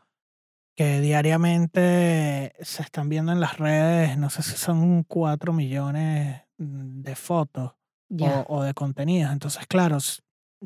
que 0.76 1.00
diariamente 1.00 2.52
se 2.60 2.82
están 2.82 3.08
viendo 3.08 3.32
en 3.32 3.40
las 3.40 3.58
redes, 3.58 4.18
no 4.18 4.28
sé 4.28 4.42
si 4.42 4.56
son 4.56 5.04
4 5.04 5.52
millones 5.52 6.42
de 6.58 7.14
fotos 7.14 7.72
o, 8.20 8.44
o, 8.48 8.62
de 8.62 8.74
contenidos. 8.74 9.32
Entonces, 9.32 9.66
claro, 9.66 9.98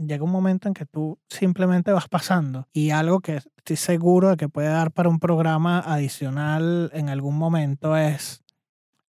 llega 0.07 0.25
un 0.25 0.31
momento 0.31 0.69
en 0.69 0.75
que 0.75 0.87
tú 0.87 1.19
simplemente 1.29 1.93
vas 1.93 2.09
pasando 2.09 2.69
y 2.73 2.91
algo 2.91 3.21
que 3.21 3.37
estoy 3.57 3.77
seguro 3.77 4.31
de 4.31 4.37
que 4.37 4.49
puede 4.49 4.69
dar 4.69 4.93
para 4.93 5.09
un 5.09 5.19
programa 5.19 5.81
adicional 5.81 6.91
en 6.95 7.09
algún 7.09 7.37
momento 7.37 7.97
es 7.97 8.43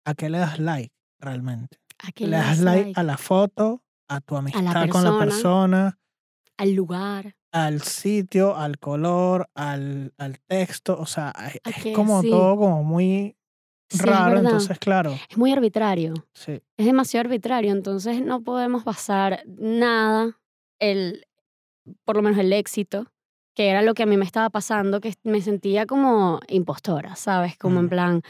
a 0.05 0.15
qué 0.15 0.29
le 0.29 0.39
das 0.39 0.59
like 0.59 0.95
realmente. 1.21 1.79
¿A 2.07 2.13
qué 2.13 2.27
le, 2.27 2.37
das 2.37 2.61
like, 2.61 2.93
a 2.95 3.03
la 3.03 3.17
foto, 3.17 3.83
a 4.09 4.21
tu 4.21 4.37
amistad 4.37 4.89
con 4.89 5.05
la 5.05 5.19
persona, 5.19 5.99
al 6.57 6.73
lugar, 6.75 7.35
al 7.53 7.83
sitio, 7.83 8.57
al 8.57 8.79
color, 8.79 9.49
al, 9.55 10.15
al 10.19 10.39
texto, 10.47 10.99
o 10.99 11.07
sea, 11.07 11.33
es 11.65 11.95
como 11.95 12.23
todo 12.23 12.57
como 12.57 12.85
muy 12.85 13.35
Sí, 13.91 13.99
raro, 14.05 14.37
entonces 14.39 14.79
claro, 14.79 15.13
Es 15.31 15.39
muy 15.39 15.51
arbitrario. 15.51 16.13
sí. 16.35 16.61
Es 16.77 16.85
demasiado 16.87 17.27
arbitrario, 17.27 17.73
entonces 17.73 18.23
no 18.23 18.43
podemos 18.43 18.85
basar 18.85 19.43
nada, 19.47 20.39
el, 20.79 21.27
por 22.05 22.17
lo 22.17 22.23
menos 22.23 22.39
el 22.39 22.53
éxito, 22.53 23.07
que 23.55 23.69
era 23.69 23.83
lo 23.83 23.95
que 23.95 24.05
a 24.05 24.07
mí 24.07 24.17
me 24.17 24.25
estaba 24.25 24.51
pasando, 24.51 25.01
que 25.01 25.15
me 25.25 25.41
sentía 25.41 25.87
como 25.87 26.41
impostora, 26.49 27.17
¿sabes? 27.17 27.57
Como 27.59 27.81
en 27.81 27.87
Mm. 27.87 27.89
plan, 27.89 28.23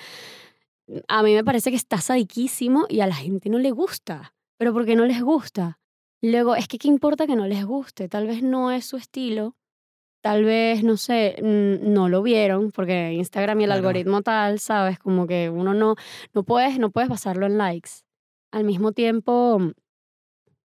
a 1.08 1.22
mí 1.22 1.34
me 1.34 1.44
parece 1.44 1.70
que 1.70 1.76
está 1.76 1.98
sadiquísimo 1.98 2.86
y 2.88 3.00
a 3.00 3.06
la 3.06 3.14
gente 3.14 3.50
no 3.50 3.58
le 3.58 3.70
gusta, 3.70 4.34
pero 4.56 4.72
¿por 4.72 4.86
qué 4.86 4.96
no 4.96 5.04
les 5.04 5.22
gusta? 5.22 5.78
Luego, 6.22 6.56
es 6.56 6.66
que 6.66 6.78
qué 6.78 6.88
importa 6.88 7.26
que 7.26 7.36
no 7.36 7.46
les 7.46 7.64
guste, 7.64 8.08
tal 8.08 8.26
vez 8.26 8.42
no 8.42 8.72
es 8.72 8.86
su 8.86 8.96
estilo, 8.96 9.54
tal 10.22 10.44
vez, 10.44 10.82
no 10.82 10.96
sé, 10.96 11.36
no 11.42 12.08
lo 12.08 12.22
vieron, 12.22 12.72
porque 12.72 13.12
Instagram 13.12 13.60
y 13.60 13.64
el 13.64 13.68
Claro. 13.68 13.78
algoritmo 13.78 14.22
tal, 14.22 14.58
¿sabes? 14.58 14.98
Como 14.98 15.26
que 15.26 15.50
uno 15.50 15.74
no, 15.74 15.94
no 16.32 16.42
puedes, 16.42 16.78
no 16.78 16.90
puedes 16.90 17.08
basarlo 17.10 17.46
en 17.46 17.58
likes. 17.58 17.90
Al 18.50 18.64
mismo 18.64 18.92
tiempo, 18.92 19.60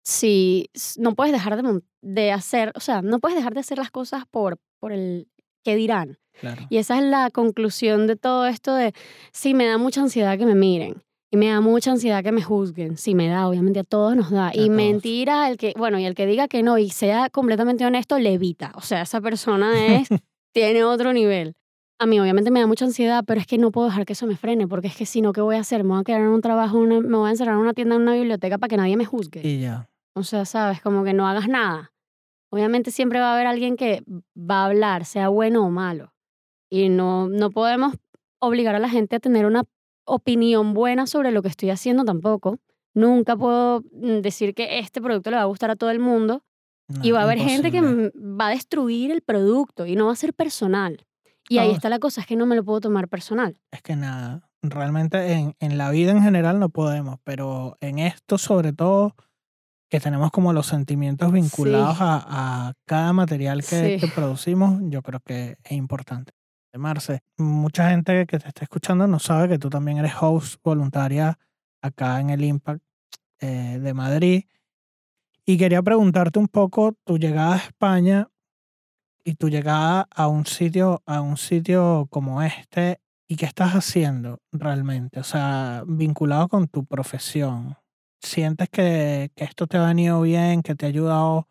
si 0.09 0.69
no 0.97 1.13
puedes 1.15 1.31
dejar 1.33 1.61
de, 1.61 1.81
de 2.01 2.31
hacer, 2.31 2.71
o 2.75 2.79
sea, 2.79 3.01
no 3.01 3.19
puedes 3.19 3.37
dejar 3.37 3.53
de 3.53 3.59
hacer 3.59 3.77
las 3.77 3.91
cosas 3.91 4.23
por, 4.29 4.57
por 4.79 4.91
el 4.91 5.27
que 5.63 5.75
dirán. 5.75 6.17
Claro. 6.39 6.65
Y 6.69 6.77
esa 6.77 6.97
es 6.97 7.03
la 7.03 7.29
conclusión 7.31 8.07
de 8.07 8.15
todo 8.15 8.47
esto 8.47 8.73
de, 8.73 8.93
sí, 9.31 9.53
me 9.53 9.65
da 9.67 9.77
mucha 9.77 10.01
ansiedad 10.01 10.37
que 10.37 10.45
me 10.45 10.55
miren. 10.55 11.03
Y 11.31 11.37
me 11.37 11.47
da 11.49 11.61
mucha 11.61 11.91
ansiedad 11.91 12.23
que 12.23 12.31
me 12.31 12.41
juzguen. 12.41 12.97
Sí, 12.97 13.13
me 13.13 13.27
da, 13.27 13.47
obviamente 13.47 13.79
a 13.79 13.83
todos 13.83 14.15
nos 14.15 14.31
da. 14.31 14.49
y 14.51 14.57
todos. 14.57 14.69
mentira, 14.71 15.47
el 15.49 15.57
que, 15.57 15.73
bueno, 15.77 15.99
y 15.99 16.05
el 16.05 16.15
que 16.15 16.25
diga 16.25 16.47
que 16.47 16.63
no 16.63 16.79
y 16.79 16.89
sea 16.89 17.29
completamente 17.29 17.85
honesto, 17.85 18.17
le 18.17 18.33
evita. 18.33 18.71
O 18.75 18.81
sea, 18.81 19.03
esa 19.03 19.21
persona 19.21 19.95
es, 19.97 20.07
tiene 20.53 20.83
otro 20.83 21.13
nivel. 21.13 21.53
A 22.01 22.05
mí 22.07 22.19
obviamente 22.19 22.49
me 22.49 22.61
da 22.61 22.65
mucha 22.67 22.85
ansiedad, 22.85 23.25
pero 23.27 23.41
es 23.41 23.45
que 23.45 23.57
no 23.57 23.69
puedo 23.71 23.87
dejar 23.89 24.05
que 24.05 24.13
eso 24.13 24.25
me 24.25 24.37
frene, 24.37 24.67
porque 24.67 24.87
es 24.87 24.95
que 24.95 25.05
si 25.05 25.21
no, 25.21 25.33
¿qué 25.33 25.41
voy 25.41 25.57
a 25.57 25.59
hacer? 25.59 25.83
Me 25.83 25.89
voy 25.89 25.99
a 25.99 26.03
quedar 26.05 26.21
en 26.21 26.29
un 26.29 26.39
trabajo, 26.41 26.77
una- 26.79 27.01
me 27.01 27.17
voy 27.17 27.27
a 27.27 27.31
encerrar 27.31 27.55
en 27.55 27.59
una 27.61 27.73
tienda, 27.73 27.95
en 27.97 28.03
una 28.03 28.13
biblioteca 28.13 28.57
para 28.57 28.69
que 28.69 28.77
nadie 28.77 28.95
me 28.95 29.03
juzgue. 29.05 29.45
Y 29.45 29.59
ya. 29.59 29.88
O 30.13 30.23
sea, 30.23 30.45
sabes, 30.45 30.81
como 30.81 31.03
que 31.03 31.13
no 31.13 31.27
hagas 31.27 31.47
nada. 31.47 31.91
Obviamente 32.51 32.91
siempre 32.91 33.19
va 33.19 33.31
a 33.31 33.33
haber 33.35 33.47
alguien 33.47 33.77
que 33.77 34.03
va 34.35 34.63
a 34.63 34.65
hablar, 34.65 35.05
sea 35.05 35.29
bueno 35.29 35.65
o 35.65 35.69
malo. 35.69 36.13
Y 36.69 36.89
no, 36.89 37.27
no 37.27 37.51
podemos 37.51 37.95
obligar 38.39 38.75
a 38.75 38.79
la 38.79 38.89
gente 38.89 39.15
a 39.15 39.19
tener 39.19 39.45
una 39.45 39.63
opinión 40.05 40.73
buena 40.73 41.07
sobre 41.07 41.31
lo 41.31 41.41
que 41.41 41.49
estoy 41.49 41.69
haciendo 41.69 42.03
tampoco. 42.03 42.59
Nunca 42.93 43.35
puedo 43.35 43.81
mm, 43.91 44.21
decir 44.21 44.53
que 44.53 44.79
este 44.79 45.01
producto 45.01 45.29
le 45.29 45.37
va 45.37 45.43
a 45.43 45.45
gustar 45.45 45.69
a 45.71 45.75
todo 45.75 45.91
el 45.91 45.99
mundo. 45.99 46.43
No, 46.87 47.01
y 47.03 47.11
va 47.11 47.19
a 47.19 47.23
haber 47.23 47.37
gente 47.37 47.69
que 47.69 47.81
va 47.81 48.47
a 48.47 48.49
destruir 48.49 49.11
el 49.11 49.21
producto 49.21 49.85
y 49.85 49.95
no 49.95 50.07
va 50.07 50.13
a 50.13 50.15
ser 50.15 50.33
personal. 50.33 51.05
Y 51.47 51.59
ahí 51.59 51.71
está 51.71 51.89
la 51.89 51.99
cosa, 51.99 52.21
es 52.21 52.27
que 52.27 52.35
no 52.35 52.47
me 52.47 52.55
lo 52.55 52.63
puedo 52.63 52.79
tomar 52.79 53.07
personal. 53.07 53.59
Es 53.71 53.81
que 53.81 53.95
nada, 53.95 54.49
realmente 54.61 55.33
en, 55.33 55.55
en 55.59 55.77
la 55.77 55.91
vida 55.91 56.11
en 56.11 56.21
general 56.21 56.59
no 56.59 56.69
podemos, 56.69 57.19
pero 57.23 57.77
en 57.79 57.99
esto 57.99 58.37
sobre 58.37 58.73
todo, 58.73 59.15
que 59.89 59.99
tenemos 59.99 60.31
como 60.31 60.53
los 60.53 60.67
sentimientos 60.67 61.31
vinculados 61.31 61.97
Sí. 61.97 62.03
a, 62.03 62.67
a 62.67 62.73
cada 62.85 63.11
material 63.13 63.61
que, 63.61 63.97
Sí. 63.99 63.99
que 63.99 64.07
producimos, 64.13 64.79
yo 64.83 65.01
creo 65.01 65.19
que 65.19 65.57
es 65.63 65.71
importante. 65.71 66.31
Marce, 66.77 67.21
mucha 67.37 67.89
gente 67.89 68.27
que 68.27 68.37
te 68.37 68.47
está 68.47 68.63
escuchando 68.63 69.07
no 69.07 69.17
sabe 69.17 69.49
que 69.49 69.57
tú 69.57 69.69
también 69.71 69.97
eres 69.97 70.13
host 70.21 70.61
voluntaria 70.63 71.39
acá 71.81 72.19
en 72.19 72.29
el 72.29 72.43
Impact 72.43 72.83
eh, 73.39 73.79
de 73.81 73.93
Madrid. 73.95 74.43
Y 75.45 75.57
quería 75.57 75.81
preguntarte 75.81 76.37
un 76.37 76.47
poco 76.47 76.93
tu 77.03 77.17
llegada 77.17 77.55
a 77.55 77.57
España 77.57 78.27
y 79.23 79.33
tu 79.33 79.49
llegada 79.49 80.07
a 80.11 80.27
un 80.27 80.45
sitio, 80.45 81.01
a 81.07 81.21
un 81.21 81.37
sitio 81.37 82.05
como 82.11 82.43
este 82.43 82.99
y 83.27 83.35
qué 83.35 83.45
estás 83.45 83.71
haciendo 83.73 84.39
realmente, 84.51 85.19
o 85.19 85.23
sea, 85.23 85.83
vinculado 85.87 86.47
con 86.49 86.67
tu 86.67 86.85
profesión. 86.85 87.75
¿Sientes 88.21 88.69
que, 88.69 89.31
que 89.35 89.43
esto 89.43 89.67
te 89.67 89.77
ha 89.77 89.85
venido 89.87 90.21
bien, 90.21 90.61
que 90.61 90.75
te 90.75 90.85
ha 90.85 90.89
ayudado 90.89 91.47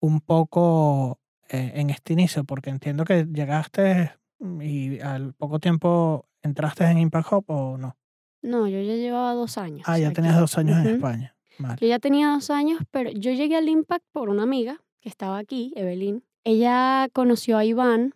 un 0.00 0.20
poco 0.20 1.18
eh, 1.48 1.72
en 1.74 1.90
este 1.90 2.12
inicio? 2.12 2.44
Porque 2.44 2.70
entiendo 2.70 3.04
que 3.04 3.24
llegaste 3.26 4.12
y 4.60 5.00
al 5.00 5.32
poco 5.34 5.58
tiempo 5.58 6.26
entraste 6.42 6.84
en 6.84 6.98
Impact 6.98 7.32
Hub 7.32 7.44
o 7.48 7.78
no. 7.78 7.96
No, 8.42 8.68
yo 8.68 8.80
ya 8.80 8.94
llevaba 8.94 9.32
dos 9.34 9.58
años. 9.58 9.82
Ah, 9.86 9.98
ya 9.98 10.08
aquí. 10.08 10.16
tenías 10.16 10.38
dos 10.38 10.56
años 10.58 10.76
en 10.78 10.86
Ujú. 10.86 10.94
España. 10.96 11.34
Vale. 11.58 11.76
Yo 11.80 11.88
ya 11.88 11.98
tenía 11.98 12.28
dos 12.28 12.50
años, 12.50 12.80
pero 12.90 13.10
yo 13.10 13.32
llegué 13.32 13.56
al 13.56 13.68
Impact 13.68 14.04
por 14.12 14.28
una 14.28 14.42
amiga 14.44 14.82
que 15.00 15.08
estaba 15.08 15.38
aquí, 15.38 15.72
Evelyn. 15.74 16.22
Ella 16.44 17.08
conoció 17.12 17.56
a 17.58 17.64
Iván 17.64 18.14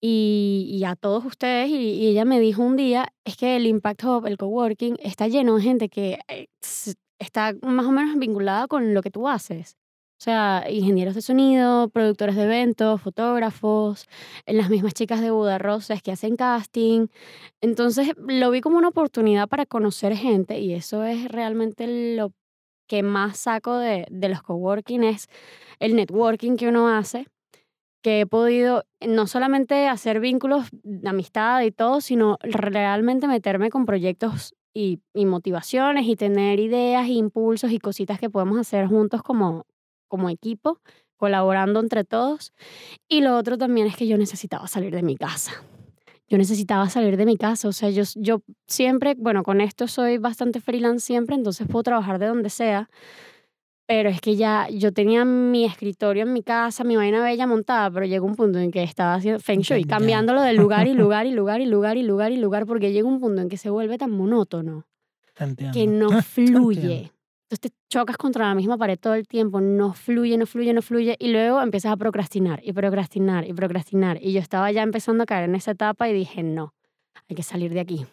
y, 0.00 0.68
y 0.70 0.84
a 0.84 0.96
todos 0.96 1.24
ustedes 1.24 1.70
y, 1.70 2.06
ella 2.08 2.24
me 2.24 2.40
dijo 2.40 2.62
un 2.62 2.76
día, 2.76 3.12
es 3.24 3.36
que 3.36 3.56
el 3.56 3.66
Impact 3.66 4.04
Hub, 4.04 4.26
el 4.26 4.36
coworking, 4.38 4.96
está 5.00 5.28
lleno 5.28 5.56
de 5.56 5.62
gente 5.62 5.88
que 5.88 6.20
eh, 6.28 6.48
está 7.18 7.54
más 7.62 7.86
o 7.86 7.92
menos 7.92 8.16
vinculada 8.18 8.68
con 8.68 8.94
lo 8.94 9.02
que 9.02 9.10
tú 9.10 9.28
haces. 9.28 9.76
O 10.20 10.20
sea, 10.20 10.64
ingenieros 10.68 11.14
de 11.14 11.22
sonido, 11.22 11.88
productores 11.90 12.34
de 12.34 12.42
eventos, 12.42 13.00
fotógrafos, 13.00 14.06
las 14.46 14.68
mismas 14.68 14.94
chicas 14.94 15.20
de 15.20 15.30
Buda 15.30 15.58
Roses 15.58 16.02
que 16.02 16.10
hacen 16.10 16.34
casting. 16.36 17.06
Entonces 17.60 18.12
lo 18.16 18.50
vi 18.50 18.60
como 18.60 18.78
una 18.78 18.88
oportunidad 18.88 19.48
para 19.48 19.64
conocer 19.66 20.16
gente 20.16 20.58
y 20.58 20.74
eso 20.74 21.04
es 21.04 21.28
realmente 21.28 22.16
lo 22.16 22.32
que 22.88 23.02
más 23.04 23.38
saco 23.38 23.76
de, 23.76 24.06
de 24.10 24.28
los 24.28 24.42
coworking, 24.42 25.04
es 25.04 25.28
el 25.78 25.94
networking 25.94 26.56
que 26.56 26.68
uno 26.68 26.88
hace, 26.88 27.28
que 28.08 28.20
he 28.20 28.26
podido 28.26 28.86
no 29.06 29.26
solamente 29.26 29.86
hacer 29.86 30.18
vínculos 30.18 30.68
de 30.82 31.10
amistad 31.10 31.60
y 31.60 31.70
todo, 31.70 32.00
sino 32.00 32.38
realmente 32.40 33.28
meterme 33.28 33.68
con 33.68 33.84
proyectos 33.84 34.54
y, 34.72 35.02
y 35.12 35.26
motivaciones 35.26 36.06
y 36.06 36.16
tener 36.16 36.58
ideas, 36.58 37.06
impulsos 37.08 37.70
y 37.70 37.78
cositas 37.78 38.18
que 38.18 38.30
podemos 38.30 38.58
hacer 38.58 38.86
juntos 38.86 39.22
como, 39.22 39.66
como 40.08 40.30
equipo, 40.30 40.80
colaborando 41.18 41.80
entre 41.80 42.04
todos. 42.04 42.54
Y 43.10 43.20
lo 43.20 43.36
otro 43.36 43.58
también 43.58 43.86
es 43.86 43.94
que 43.94 44.06
yo 44.06 44.16
necesitaba 44.16 44.68
salir 44.68 44.94
de 44.94 45.02
mi 45.02 45.18
casa. 45.18 45.52
Yo 46.30 46.38
necesitaba 46.38 46.88
salir 46.88 47.18
de 47.18 47.26
mi 47.26 47.36
casa, 47.36 47.68
o 47.68 47.72
sea, 47.72 47.90
yo, 47.90 48.04
yo 48.14 48.40
siempre, 48.66 49.16
bueno, 49.18 49.42
con 49.42 49.60
esto 49.60 49.86
soy 49.86 50.16
bastante 50.16 50.62
freelance 50.62 51.04
siempre, 51.04 51.36
entonces 51.36 51.66
puedo 51.66 51.82
trabajar 51.82 52.18
de 52.18 52.28
donde 52.28 52.48
sea, 52.48 52.88
pero 53.88 54.10
es 54.10 54.20
que 54.20 54.36
ya 54.36 54.68
yo 54.68 54.92
tenía 54.92 55.24
mi 55.24 55.64
escritorio 55.64 56.24
en 56.24 56.32
mi 56.34 56.42
casa, 56.42 56.84
mi 56.84 56.94
vaina 56.94 57.22
bella 57.22 57.46
montada, 57.46 57.90
pero 57.90 58.04
llegó 58.04 58.26
un 58.26 58.36
punto 58.36 58.58
en 58.58 58.70
que 58.70 58.82
estaba 58.82 59.14
haciendo 59.14 59.40
Feng 59.40 59.60
Shui, 59.60 59.84
cambiándolo 59.84 60.42
de 60.42 60.52
lugar 60.52 60.86
y 60.86 60.92
lugar 60.94 61.26
y 61.26 61.32
lugar 61.32 61.62
y 61.62 61.64
lugar 61.64 61.96
y 61.96 62.02
lugar 62.02 62.32
y 62.32 62.36
lugar, 62.36 62.66
porque 62.66 62.92
llega 62.92 63.08
un 63.08 63.18
punto 63.18 63.40
en 63.40 63.48
que 63.48 63.56
se 63.56 63.70
vuelve 63.70 63.96
tan 63.96 64.10
monótono 64.10 64.84
entiendo. 65.38 65.72
que 65.72 65.86
no 65.86 66.22
fluye. 66.22 67.12
Entonces 67.50 67.60
te 67.60 67.70
chocas 67.88 68.18
contra 68.18 68.46
la 68.46 68.54
misma 68.54 68.76
pared 68.76 68.98
todo 68.98 69.14
el 69.14 69.26
tiempo, 69.26 69.62
no 69.62 69.94
fluye, 69.94 70.36
no 70.36 70.44
fluye, 70.44 70.74
no 70.74 70.82
fluye, 70.82 71.16
y 71.18 71.32
luego 71.32 71.62
empiezas 71.62 71.90
a 71.92 71.96
procrastinar 71.96 72.60
y 72.62 72.74
procrastinar 72.74 73.48
y 73.48 73.54
procrastinar. 73.54 74.22
Y 74.22 74.34
yo 74.34 74.40
estaba 74.40 74.70
ya 74.70 74.82
empezando 74.82 75.22
a 75.22 75.26
caer 75.26 75.48
en 75.48 75.54
esa 75.54 75.70
etapa 75.70 76.10
y 76.10 76.12
dije, 76.12 76.42
no, 76.42 76.74
hay 77.26 77.36
que 77.36 77.42
salir 77.42 77.72
de 77.72 77.80
aquí. 77.80 78.04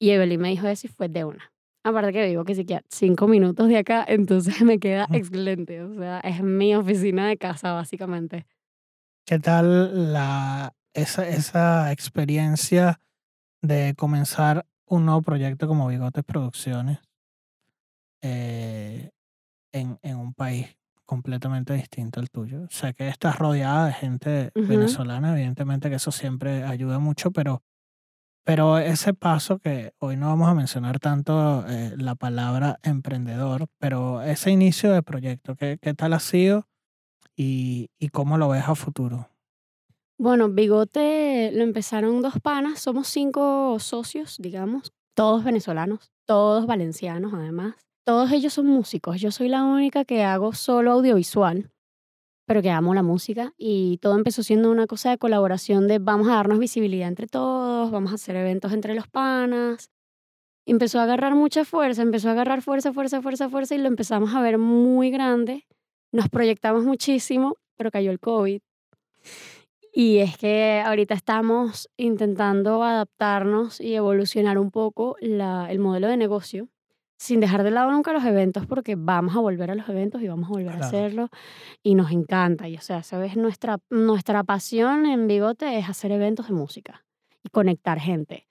Y 0.00 0.10
Evelyn 0.10 0.40
me 0.40 0.48
dijo 0.48 0.66
eso 0.66 0.88
y 0.88 0.90
fue 0.90 1.08
de 1.08 1.22
una. 1.22 1.53
Aparte 1.84 2.12
que 2.14 2.26
vivo 2.26 2.44
que 2.44 2.54
siquiera 2.54 2.82
cinco 2.88 3.28
minutos 3.28 3.68
de 3.68 3.76
acá, 3.76 4.04
entonces 4.08 4.54
me 4.62 4.78
queda 4.78 5.06
excelente. 5.12 5.82
O 5.82 5.94
sea, 5.94 6.20
es 6.20 6.42
mi 6.42 6.74
oficina 6.74 7.28
de 7.28 7.36
casa, 7.36 7.72
básicamente. 7.72 8.46
¿Qué 9.26 9.38
tal 9.38 10.12
la, 10.12 10.74
esa, 10.94 11.28
esa 11.28 11.92
experiencia 11.92 13.00
de 13.62 13.94
comenzar 13.96 14.66
un 14.86 15.04
nuevo 15.06 15.22
proyecto 15.22 15.66
como 15.68 15.88
Bigotes 15.88 16.24
Producciones 16.24 16.98
eh, 18.22 19.10
en, 19.72 19.98
en 20.02 20.16
un 20.16 20.34
país 20.34 20.76
completamente 21.04 21.74
distinto 21.74 22.20
al 22.20 22.30
tuyo? 22.30 22.66
Sé 22.70 22.94
que 22.94 23.08
estás 23.08 23.38
rodeada 23.38 23.86
de 23.86 23.92
gente 23.92 24.52
Ujú. 24.54 24.68
venezolana, 24.68 25.32
evidentemente 25.32 25.90
que 25.90 25.96
eso 25.96 26.12
siempre 26.12 26.64
ayuda 26.64 26.98
mucho, 26.98 27.30
pero, 27.30 27.62
pero 28.44 28.78
ese 28.78 29.14
paso 29.14 29.58
que 29.58 29.92
hoy 29.98 30.16
no 30.16 30.26
vamos 30.26 30.48
a 30.48 30.54
mencionar 30.54 31.00
tanto 31.00 31.64
eh, 31.66 31.94
la 31.96 32.14
palabra 32.14 32.78
emprendedor, 32.82 33.66
pero 33.78 34.22
ese 34.22 34.50
inicio 34.50 34.92
de 34.92 35.02
proyecto, 35.02 35.56
¿qué, 35.56 35.78
qué 35.80 35.94
tal 35.94 36.12
ha 36.12 36.20
sido 36.20 36.68
y, 37.34 37.88
y 37.98 38.10
cómo 38.10 38.38
lo 38.38 38.48
ves 38.50 38.64
a 38.68 38.74
futuro? 38.74 39.28
Bueno, 40.18 40.48
Bigote 40.48 41.50
lo 41.52 41.64
empezaron 41.64 42.22
dos 42.22 42.34
panas, 42.40 42.80
somos 42.80 43.08
cinco 43.08 43.78
socios, 43.80 44.36
digamos, 44.38 44.92
todos 45.14 45.42
venezolanos, 45.42 46.12
todos 46.24 46.66
valencianos 46.66 47.32
además. 47.34 47.74
Todos 48.06 48.30
ellos 48.32 48.52
son 48.52 48.66
músicos, 48.66 49.18
yo 49.20 49.30
soy 49.30 49.48
la 49.48 49.64
única 49.64 50.04
que 50.04 50.22
hago 50.22 50.52
solo 50.52 50.92
audiovisual, 50.92 51.70
pero 52.46 52.62
que 52.62 52.70
amo 52.70 52.94
la 52.94 53.02
música 53.02 53.52
y 53.56 53.98
todo 53.98 54.16
empezó 54.16 54.42
siendo 54.42 54.70
una 54.70 54.86
cosa 54.86 55.10
de 55.10 55.18
colaboración 55.18 55.88
de 55.88 55.98
vamos 55.98 56.28
a 56.28 56.32
darnos 56.34 56.58
visibilidad 56.58 57.08
entre 57.08 57.26
todos, 57.26 57.90
vamos 57.90 58.12
a 58.12 58.16
hacer 58.16 58.36
eventos 58.36 58.72
entre 58.72 58.94
los 58.94 59.08
panas. 59.08 59.90
Empezó 60.66 61.00
a 61.00 61.04
agarrar 61.04 61.34
mucha 61.34 61.64
fuerza, 61.64 62.02
empezó 62.02 62.28
a 62.28 62.32
agarrar 62.32 62.62
fuerza, 62.62 62.92
fuerza, 62.92 63.22
fuerza, 63.22 63.48
fuerza 63.50 63.74
y 63.74 63.78
lo 63.78 63.88
empezamos 63.88 64.34
a 64.34 64.40
ver 64.40 64.58
muy 64.58 65.10
grande. 65.10 65.66
Nos 66.12 66.28
proyectamos 66.28 66.84
muchísimo, 66.84 67.56
pero 67.76 67.90
cayó 67.90 68.10
el 68.10 68.20
COVID 68.20 68.60
Y 69.92 70.18
es 70.18 70.36
que 70.38 70.82
ahorita 70.84 71.14
estamos 71.14 71.88
intentando 71.96 72.82
adaptarnos 72.82 73.80
y 73.80 73.94
evolucionar 73.94 74.58
un 74.58 74.70
poco 74.70 75.16
la, 75.20 75.68
el 75.70 75.78
modelo 75.78 76.08
de 76.08 76.16
negocio 76.16 76.68
sin 77.24 77.40
dejar 77.40 77.62
de 77.62 77.70
lado 77.70 77.90
nunca 77.90 78.12
los 78.12 78.24
eventos 78.24 78.66
porque 78.66 78.96
vamos 78.96 79.34
a 79.34 79.40
volver 79.40 79.70
a 79.70 79.74
los 79.74 79.88
eventos 79.88 80.20
y 80.20 80.28
vamos 80.28 80.50
a 80.50 80.52
volver 80.52 80.74
a 80.74 80.86
hacerlo 80.86 81.30
y 81.82 81.94
nos 81.94 82.12
encanta. 82.12 82.68
Y 82.68 82.76
o 82.76 82.80
sea, 82.82 83.02
sabes, 83.02 83.36
nuestra, 83.36 83.78
nuestra 83.88 84.44
pasión 84.44 85.06
en 85.06 85.26
Bigote 85.26 85.78
es 85.78 85.88
hacer 85.88 86.12
eventos 86.12 86.48
de 86.48 86.54
música 86.54 87.04
y 87.42 87.48
conectar 87.48 87.98
gente. 87.98 88.46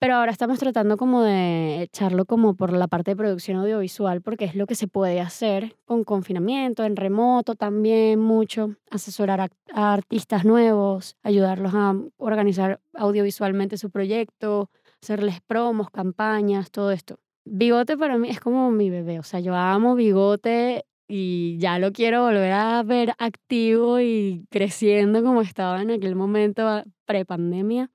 Pero 0.00 0.16
ahora 0.16 0.32
estamos 0.32 0.58
tratando 0.58 0.96
como 0.96 1.22
de 1.22 1.82
echarlo 1.82 2.24
como 2.24 2.56
por 2.56 2.72
la 2.72 2.88
parte 2.88 3.12
de 3.12 3.16
producción 3.16 3.58
audiovisual 3.58 4.20
porque 4.20 4.46
es 4.46 4.56
lo 4.56 4.66
que 4.66 4.74
se 4.74 4.88
puede 4.88 5.20
hacer 5.20 5.76
con 5.84 6.02
confinamiento, 6.02 6.82
en 6.82 6.96
remoto 6.96 7.54
también 7.54 8.18
mucho, 8.18 8.74
asesorar 8.90 9.40
a, 9.40 9.48
a 9.72 9.92
artistas 9.92 10.44
nuevos, 10.44 11.16
ayudarlos 11.22 11.72
a 11.76 11.94
organizar 12.16 12.80
audiovisualmente 12.94 13.78
su 13.78 13.90
proyecto, 13.90 14.70
hacerles 15.00 15.40
promos, 15.40 15.88
campañas, 15.90 16.72
todo 16.72 16.90
esto. 16.90 17.20
Bigote 17.44 17.96
para 17.96 18.18
mí 18.18 18.28
es 18.28 18.40
como 18.40 18.70
mi 18.70 18.88
bebé, 18.90 19.18
o 19.18 19.22
sea, 19.22 19.40
yo 19.40 19.54
amo 19.54 19.94
Bigote 19.94 20.84
y 21.08 21.58
ya 21.58 21.78
lo 21.78 21.92
quiero 21.92 22.22
volver 22.22 22.52
a 22.52 22.82
ver 22.84 23.14
activo 23.18 24.00
y 24.00 24.46
creciendo 24.50 25.22
como 25.22 25.42
estaba 25.42 25.82
en 25.82 25.90
aquel 25.90 26.14
momento 26.14 26.84
prepandemia. 27.04 27.90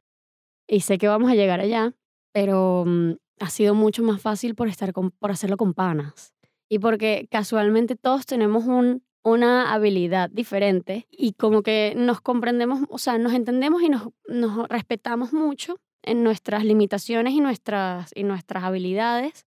Y 0.68 0.82
sé 0.82 0.98
que 0.98 1.08
vamos 1.08 1.32
a 1.32 1.36
llegar 1.36 1.62
allá, 1.62 1.96
pero 2.34 2.84
mm, 2.86 3.14
ha 3.40 3.50
sido 3.50 3.74
mucho 3.74 4.04
más 4.04 4.22
fácil 4.22 4.54
por, 4.54 4.68
estar 4.68 4.94
por 4.94 5.32
hacerlo 5.32 5.58
con 5.58 5.74
panas. 5.74 6.34
Y 6.70 6.80
porque 6.80 7.28
casualmente 7.32 7.96
todos 7.96 8.26
tenemos 8.26 8.66
un, 8.66 9.04
una 9.24 9.74
habilidad 9.74 10.30
diferente 10.30 11.08
y 11.10 11.34
como 11.34 11.64
que 11.64 11.94
nos 11.96 12.20
comprendemos, 12.22 12.82
o 12.90 12.98
sea, 12.98 13.18
nos 13.18 13.34
entendemos 13.34 13.82
y 13.82 13.90
nos, 13.90 14.10
nos 14.28 14.68
respetamos 14.68 15.32
mucho 15.32 15.80
en 16.08 16.24
nuestras 16.24 16.64
limitaciones 16.64 17.34
y 17.34 17.40
nuestras, 17.42 18.12
y 18.16 18.24
nuestras 18.24 18.64
habilidades 18.64 19.46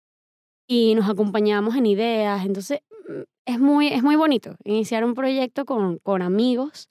y 0.68 0.96
nos 0.96 1.10
acompañamos 1.10 1.76
en 1.76 1.86
ideas. 1.86 2.46
Entonces, 2.46 2.80
mm, 3.08 3.22
es 3.46 3.60
muy, 3.60 3.88
es 3.88 4.04
muy 4.04 4.16
bonito 4.16 4.56
iniciar 4.64 5.06
un 5.06 5.14
proyecto 5.14 5.66
con, 5.66 6.00
con 6.00 6.22
amigos, 6.22 6.90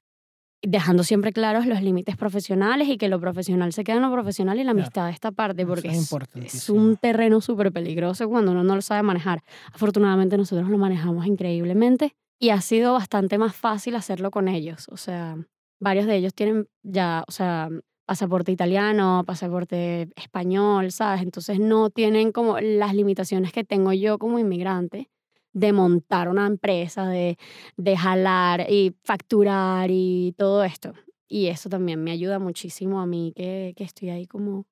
dejando 0.63 1.03
siempre 1.03 1.33
claros 1.33 1.67
los 1.67 1.83
límites 1.83 2.17
profesionales 2.17 2.89
y 2.89 2.97
que 2.97 3.09
lo 3.09 3.21
profesional 3.21 3.73
se 3.73 3.85
queda 3.85 3.97
en 3.97 4.03
lo 4.03 4.13
profesional 4.13 4.57
y 4.59 4.65
la 4.65 4.73
Claro. 4.73 4.81
amistad 4.81 5.07
de 5.07 5.13
esta 5.13 5.31
parte, 5.33 5.67
porque 5.67 5.89
es 5.89 6.11
es, 6.35 6.71
un 6.71 6.97
terreno 6.97 7.41
súper 7.41 7.71
peligroso 7.73 8.29
cuando 8.29 8.53
uno 8.53 8.65
no 8.65 8.75
lo 8.75 8.81
sabe 8.83 9.03
manejar. 9.03 9.43
Afortunadamente 9.73 10.39
nosotros 10.39 10.69
lo 10.71 10.79
manejamos 10.79 11.27
increíblemente 11.27 12.15
y 12.41 12.51
ha 12.51 12.61
sido 12.61 12.95
bastante 12.95 13.37
más 13.37 13.55
fácil 13.55 13.95
hacerlo 13.97 14.31
con 14.31 14.49
ellos. 14.49 14.87
O 14.91 14.97
sea, 14.97 15.37
varios 15.81 16.07
de 16.07 16.17
ellos 16.17 16.35
tienen 16.35 16.67
ya, 16.83 17.25
o 17.29 17.33
sea, 17.33 17.69
pasaporte 18.07 18.53
italiano, 18.53 19.25
pasaporte 19.27 20.09
español, 20.17 20.93
¿sabes? 20.93 21.23
Entonces 21.23 21.59
no 21.59 21.91
tienen 21.91 22.33
como 22.33 22.61
las 22.61 22.95
limitaciones 22.95 23.53
que 23.53 23.65
tengo 23.65 23.93
yo 23.93 24.19
como 24.19 24.39
inmigrante 24.39 25.11
de 25.53 25.73
montar 25.73 26.29
una 26.29 26.47
empresa, 26.47 27.07
de, 27.07 27.39
de 27.77 27.97
jalar 27.97 28.67
y 28.69 28.95
facturar 29.05 29.89
y 29.91 30.35
todo 30.37 30.65
esto. 30.65 30.93
Y 31.29 31.47
eso 31.47 31.69
también 31.69 32.03
me 32.03 32.11
ayuda 32.11 32.39
muchísimo 32.39 33.01
a 33.01 33.07
mí 33.07 33.33
que, 33.35 33.73
que 33.77 33.85
estoy 33.85 34.11
ahí 34.11 34.27
como 34.27 34.67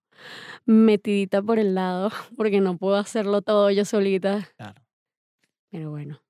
metidita 0.66 1.40
por 1.40 1.58
el 1.58 1.74
lado 1.74 2.10
porque 2.36 2.60
no 2.60 2.76
puedo 2.76 2.96
hacerlo 2.96 3.42
todo 3.42 3.70
yo 3.70 3.84
solita. 3.84 4.48
Claro. 4.56 4.82
Pero 5.70 5.90
bueno. 5.90 6.20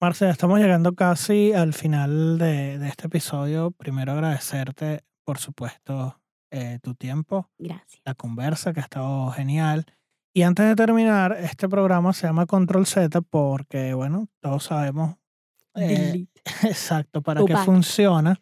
Marce, 0.00 0.28
estamos 0.28 0.60
llegando 0.60 0.94
casi 0.94 1.52
al 1.52 1.72
final 1.72 2.38
de, 2.38 2.78
de 2.78 2.88
este 2.88 3.06
episodio. 3.06 3.70
Primero 3.70 4.12
agradecerte, 4.12 5.00
por 5.24 5.38
supuesto, 5.38 6.20
eh, 6.54 6.78
tu 6.80 6.94
tiempo, 6.94 7.50
Gracias. 7.58 8.00
la 8.04 8.14
conversa, 8.14 8.72
que 8.72 8.80
ha 8.80 8.84
estado 8.84 9.30
genial. 9.32 9.86
Y 10.32 10.42
antes 10.42 10.66
de 10.66 10.76
terminar, 10.76 11.36
este 11.38 11.68
programa 11.68 12.12
se 12.12 12.28
llama 12.28 12.46
Control 12.46 12.86
Z 12.86 13.20
porque, 13.22 13.92
bueno, 13.94 14.28
todos 14.40 14.64
sabemos 14.64 15.16
eh, 15.74 16.26
exacto 16.62 17.22
para 17.22 17.44
qué 17.44 17.56
funciona. 17.56 18.40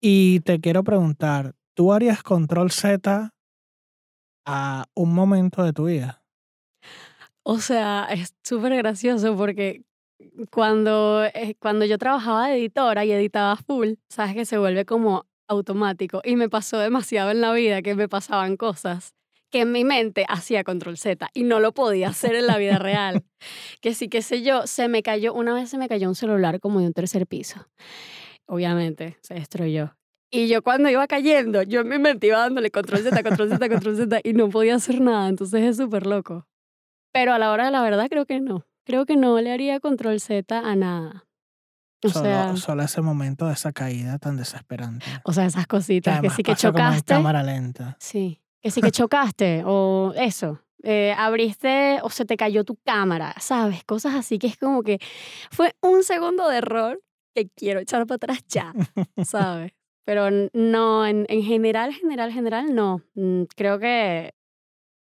Y 0.00 0.40
te 0.40 0.58
quiero 0.60 0.84
preguntar, 0.84 1.54
¿tú 1.74 1.92
harías 1.92 2.22
Control 2.22 2.70
Z 2.70 3.34
a 4.46 4.84
un 4.94 5.14
momento 5.14 5.62
de 5.64 5.72
tu 5.74 5.86
vida? 5.86 6.22
O 7.42 7.58
sea, 7.58 8.06
es 8.10 8.34
súper 8.42 8.74
gracioso 8.76 9.36
porque 9.36 9.84
cuando, 10.50 11.24
eh, 11.24 11.56
cuando 11.60 11.84
yo 11.84 11.98
trabajaba 11.98 12.48
de 12.48 12.56
editora 12.56 13.04
y 13.04 13.12
editaba 13.12 13.56
full, 13.56 13.94
sabes 14.08 14.34
que 14.34 14.46
se 14.46 14.56
vuelve 14.56 14.86
como 14.86 15.26
automático. 15.48 16.20
Y 16.24 16.36
me 16.36 16.48
pasó 16.48 16.78
demasiado 16.78 17.30
en 17.30 17.40
la 17.40 17.52
vida 17.52 17.82
que 17.82 17.94
me 17.94 18.08
pasaban 18.08 18.56
cosas 18.56 19.14
que 19.50 19.60
en 19.60 19.72
mi 19.72 19.84
mente 19.84 20.26
hacía 20.28 20.64
control 20.64 20.96
Z 20.96 21.28
y 21.32 21.44
no 21.44 21.60
lo 21.60 21.72
podía 21.72 22.08
hacer 22.08 22.34
en 22.34 22.46
la 22.46 22.58
vida 22.58 22.78
real. 22.78 23.24
que 23.80 23.94
sí, 23.94 24.08
qué 24.08 24.22
sé 24.22 24.42
yo, 24.42 24.66
se 24.66 24.88
me 24.88 25.02
cayó, 25.02 25.34
una 25.34 25.54
vez 25.54 25.70
se 25.70 25.78
me 25.78 25.88
cayó 25.88 26.08
un 26.08 26.14
celular 26.14 26.60
como 26.60 26.80
de 26.80 26.86
un 26.86 26.92
tercer 26.92 27.26
piso. 27.26 27.66
Obviamente, 28.46 29.16
se 29.22 29.34
destruyó. 29.34 29.96
Y 30.30 30.48
yo 30.48 30.62
cuando 30.62 30.90
iba 30.90 31.06
cayendo, 31.06 31.62
yo 31.62 31.80
en 31.80 31.88
mi 31.88 31.98
mente 31.98 32.26
iba 32.26 32.38
dándole 32.38 32.70
control 32.70 33.00
Z, 33.00 33.22
control 33.22 33.48
Z, 33.48 33.68
control 33.68 33.96
Z 33.96 34.20
y 34.24 34.32
no 34.32 34.48
podía 34.48 34.74
hacer 34.74 35.00
nada. 35.00 35.28
Entonces 35.28 35.62
es 35.62 35.76
súper 35.76 36.06
loco. 36.06 36.46
Pero 37.12 37.32
a 37.32 37.38
la 37.38 37.52
hora 37.52 37.66
de 37.66 37.70
la 37.70 37.82
verdad 37.82 38.08
creo 38.10 38.26
que 38.26 38.40
no. 38.40 38.66
Creo 38.84 39.06
que 39.06 39.16
no 39.16 39.40
le 39.40 39.52
haría 39.52 39.80
control 39.80 40.20
Z 40.20 40.58
a 40.58 40.76
nada. 40.76 41.25
O 42.04 42.08
Solo, 42.08 42.24
sea, 42.24 42.56
solo 42.56 42.82
ese 42.82 43.00
momento 43.00 43.46
de 43.46 43.54
esa 43.54 43.72
caída 43.72 44.18
tan 44.18 44.36
desesperante. 44.36 45.06
o 45.24 45.32
sea, 45.32 45.46
esas 45.46 45.66
cositas 45.66 46.12
que 46.14 46.18
además 46.18 46.36
sí 46.36 46.42
que 46.42 46.52
pasa 46.52 46.68
como 46.72 46.78
en 46.78 46.84
chocaste. 46.90 47.14
cámara 47.14 47.42
lenta. 47.42 47.96
Sí, 47.98 48.40
que 48.62 48.70
sí 48.70 48.80
que 48.80 48.90
chocaste 48.90 49.62
o 49.64 50.12
eso. 50.16 50.60
eh, 50.82 51.14
abriste 51.18 51.98
o 52.02 52.10
se 52.10 52.24
te 52.24 52.36
cayó 52.36 52.62
tu 52.64 52.76
cámara, 52.76 53.34
¿sabes? 53.40 53.82
Cosas 53.84 54.14
así 54.14 54.38
que 54.38 54.46
es 54.46 54.56
como 54.56 54.82
que 54.82 54.98
fue 55.50 55.74
un 55.82 56.04
segundo 56.04 56.48
de 56.48 56.58
error 56.58 57.02
que 57.34 57.48
quiero 57.48 57.80
echar 57.80 58.06
para 58.06 58.16
atrás 58.16 58.44
ya, 58.48 58.72
¿sabes? 59.24 59.72
Pero 60.04 60.28
no, 60.52 61.04
en, 61.06 61.26
en 61.28 61.42
general, 61.42 61.92
general, 61.92 62.30
general, 62.30 62.72
no. 62.74 63.00
Mm, 63.14 63.44
Creo 63.56 63.80
que 63.80 64.32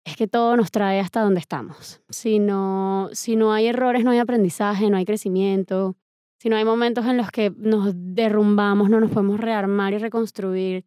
es 0.06 0.16
que 0.16 0.26
todo 0.26 0.56
nos 0.56 0.70
trae 0.70 1.00
hasta 1.00 1.20
donde 1.20 1.40
estamos. 1.40 2.00
Si 2.08 2.38
no, 2.38 3.10
si 3.12 3.36
no 3.36 3.52
hay 3.52 3.66
errores, 3.66 4.04
no 4.04 4.10
hay 4.12 4.18
aprendizaje, 4.20 4.88
no 4.88 4.96
hay 4.96 5.04
crecimiento. 5.04 5.96
Si 6.38 6.48
no 6.48 6.56
hay 6.56 6.64
momentos 6.64 7.04
en 7.06 7.16
los 7.16 7.30
que 7.30 7.50
nos 7.56 7.92
derrumbamos, 7.94 8.88
no 8.90 9.00
nos 9.00 9.10
podemos 9.10 9.40
rearmar 9.40 9.92
y 9.94 9.98
reconstruir, 9.98 10.84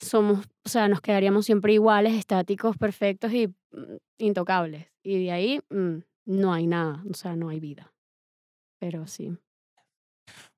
somos, 0.00 0.46
o 0.64 0.68
sea, 0.68 0.86
nos 0.88 1.00
quedaríamos 1.00 1.44
siempre 1.46 1.72
iguales, 1.72 2.14
estáticos, 2.14 2.76
perfectos 2.76 3.32
y 3.32 3.48
mm, 3.48 3.96
intocables. 4.18 4.86
Y 5.02 5.24
de 5.24 5.32
ahí 5.32 5.60
mm, 5.70 5.98
no 6.26 6.52
hay 6.52 6.66
nada, 6.66 7.02
o 7.10 7.14
sea, 7.14 7.34
no 7.34 7.48
hay 7.48 7.58
vida. 7.58 7.92
Pero 8.78 9.06
sí. 9.08 9.36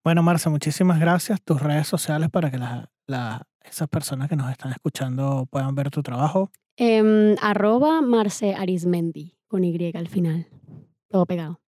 Bueno, 0.05 0.23
Marce, 0.23 0.51
muchísimas 0.51 1.01
gracias. 1.01 1.41
Tus 1.43 1.61
redes 1.63 1.87
sociales 1.87 2.29
para 2.31 2.51
que 2.51 2.59
la- 2.59 2.91
la- 3.07 3.47
esas 3.63 3.89
personas 3.89 4.29
que 4.29 4.37
nos 4.37 4.51
están 4.51 4.73
escuchando 4.73 5.47
puedan 5.51 5.75
ver 5.75 5.91
tu 5.91 6.03
trabajo. 6.03 6.51
Em, 6.77 7.37
arroba 7.43 8.01
Marce 8.01 8.55
Arismendi, 8.55 9.37
con 9.49 9.65
Y 9.65 9.93
al 9.95 10.09
final. 10.09 10.47
Todo 11.09 11.27
pegado. 11.27 11.61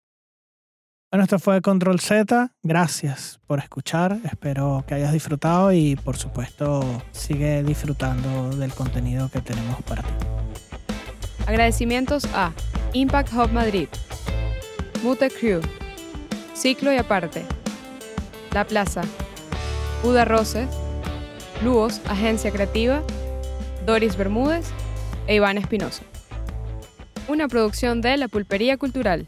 Bueno, 1.10 1.24
esto 1.24 1.40
fue 1.40 1.60
Control 1.60 1.98
Z. 1.98 2.52
Gracias 2.62 3.40
por 3.48 3.58
escuchar. 3.58 4.20
Espero 4.22 4.84
que 4.86 4.94
hayas 4.94 5.12
disfrutado 5.12 5.72
y, 5.72 5.96
por 5.96 6.16
supuesto, 6.16 6.84
sigue 7.10 7.64
disfrutando 7.64 8.50
del 8.50 8.72
contenido 8.72 9.28
que 9.28 9.40
tenemos 9.40 9.82
para 9.82 10.02
ti. 10.02 10.08
Agradecimientos 11.48 12.26
a 12.32 12.52
Impact 12.92 13.32
Hub 13.32 13.50
Madrid, 13.50 13.88
Mute 15.02 15.30
Crew, 15.30 15.60
Ciclo 16.54 16.92
y 16.92 16.98
Aparte, 16.98 17.44
La 18.52 18.64
Plaza, 18.64 19.02
Uda 20.04 20.24
Roses, 20.24 20.68
Luos, 21.64 22.00
Agencia 22.08 22.52
Creativa, 22.52 23.02
Doris 23.84 24.16
Bermúdez 24.16 24.70
e 25.26 25.34
Iván 25.34 25.58
Espinosa. 25.58 26.04
Una 27.26 27.48
producción 27.48 28.00
de 28.00 28.16
La 28.16 28.28
Pulpería 28.28 28.76
Cultural. 28.76 29.26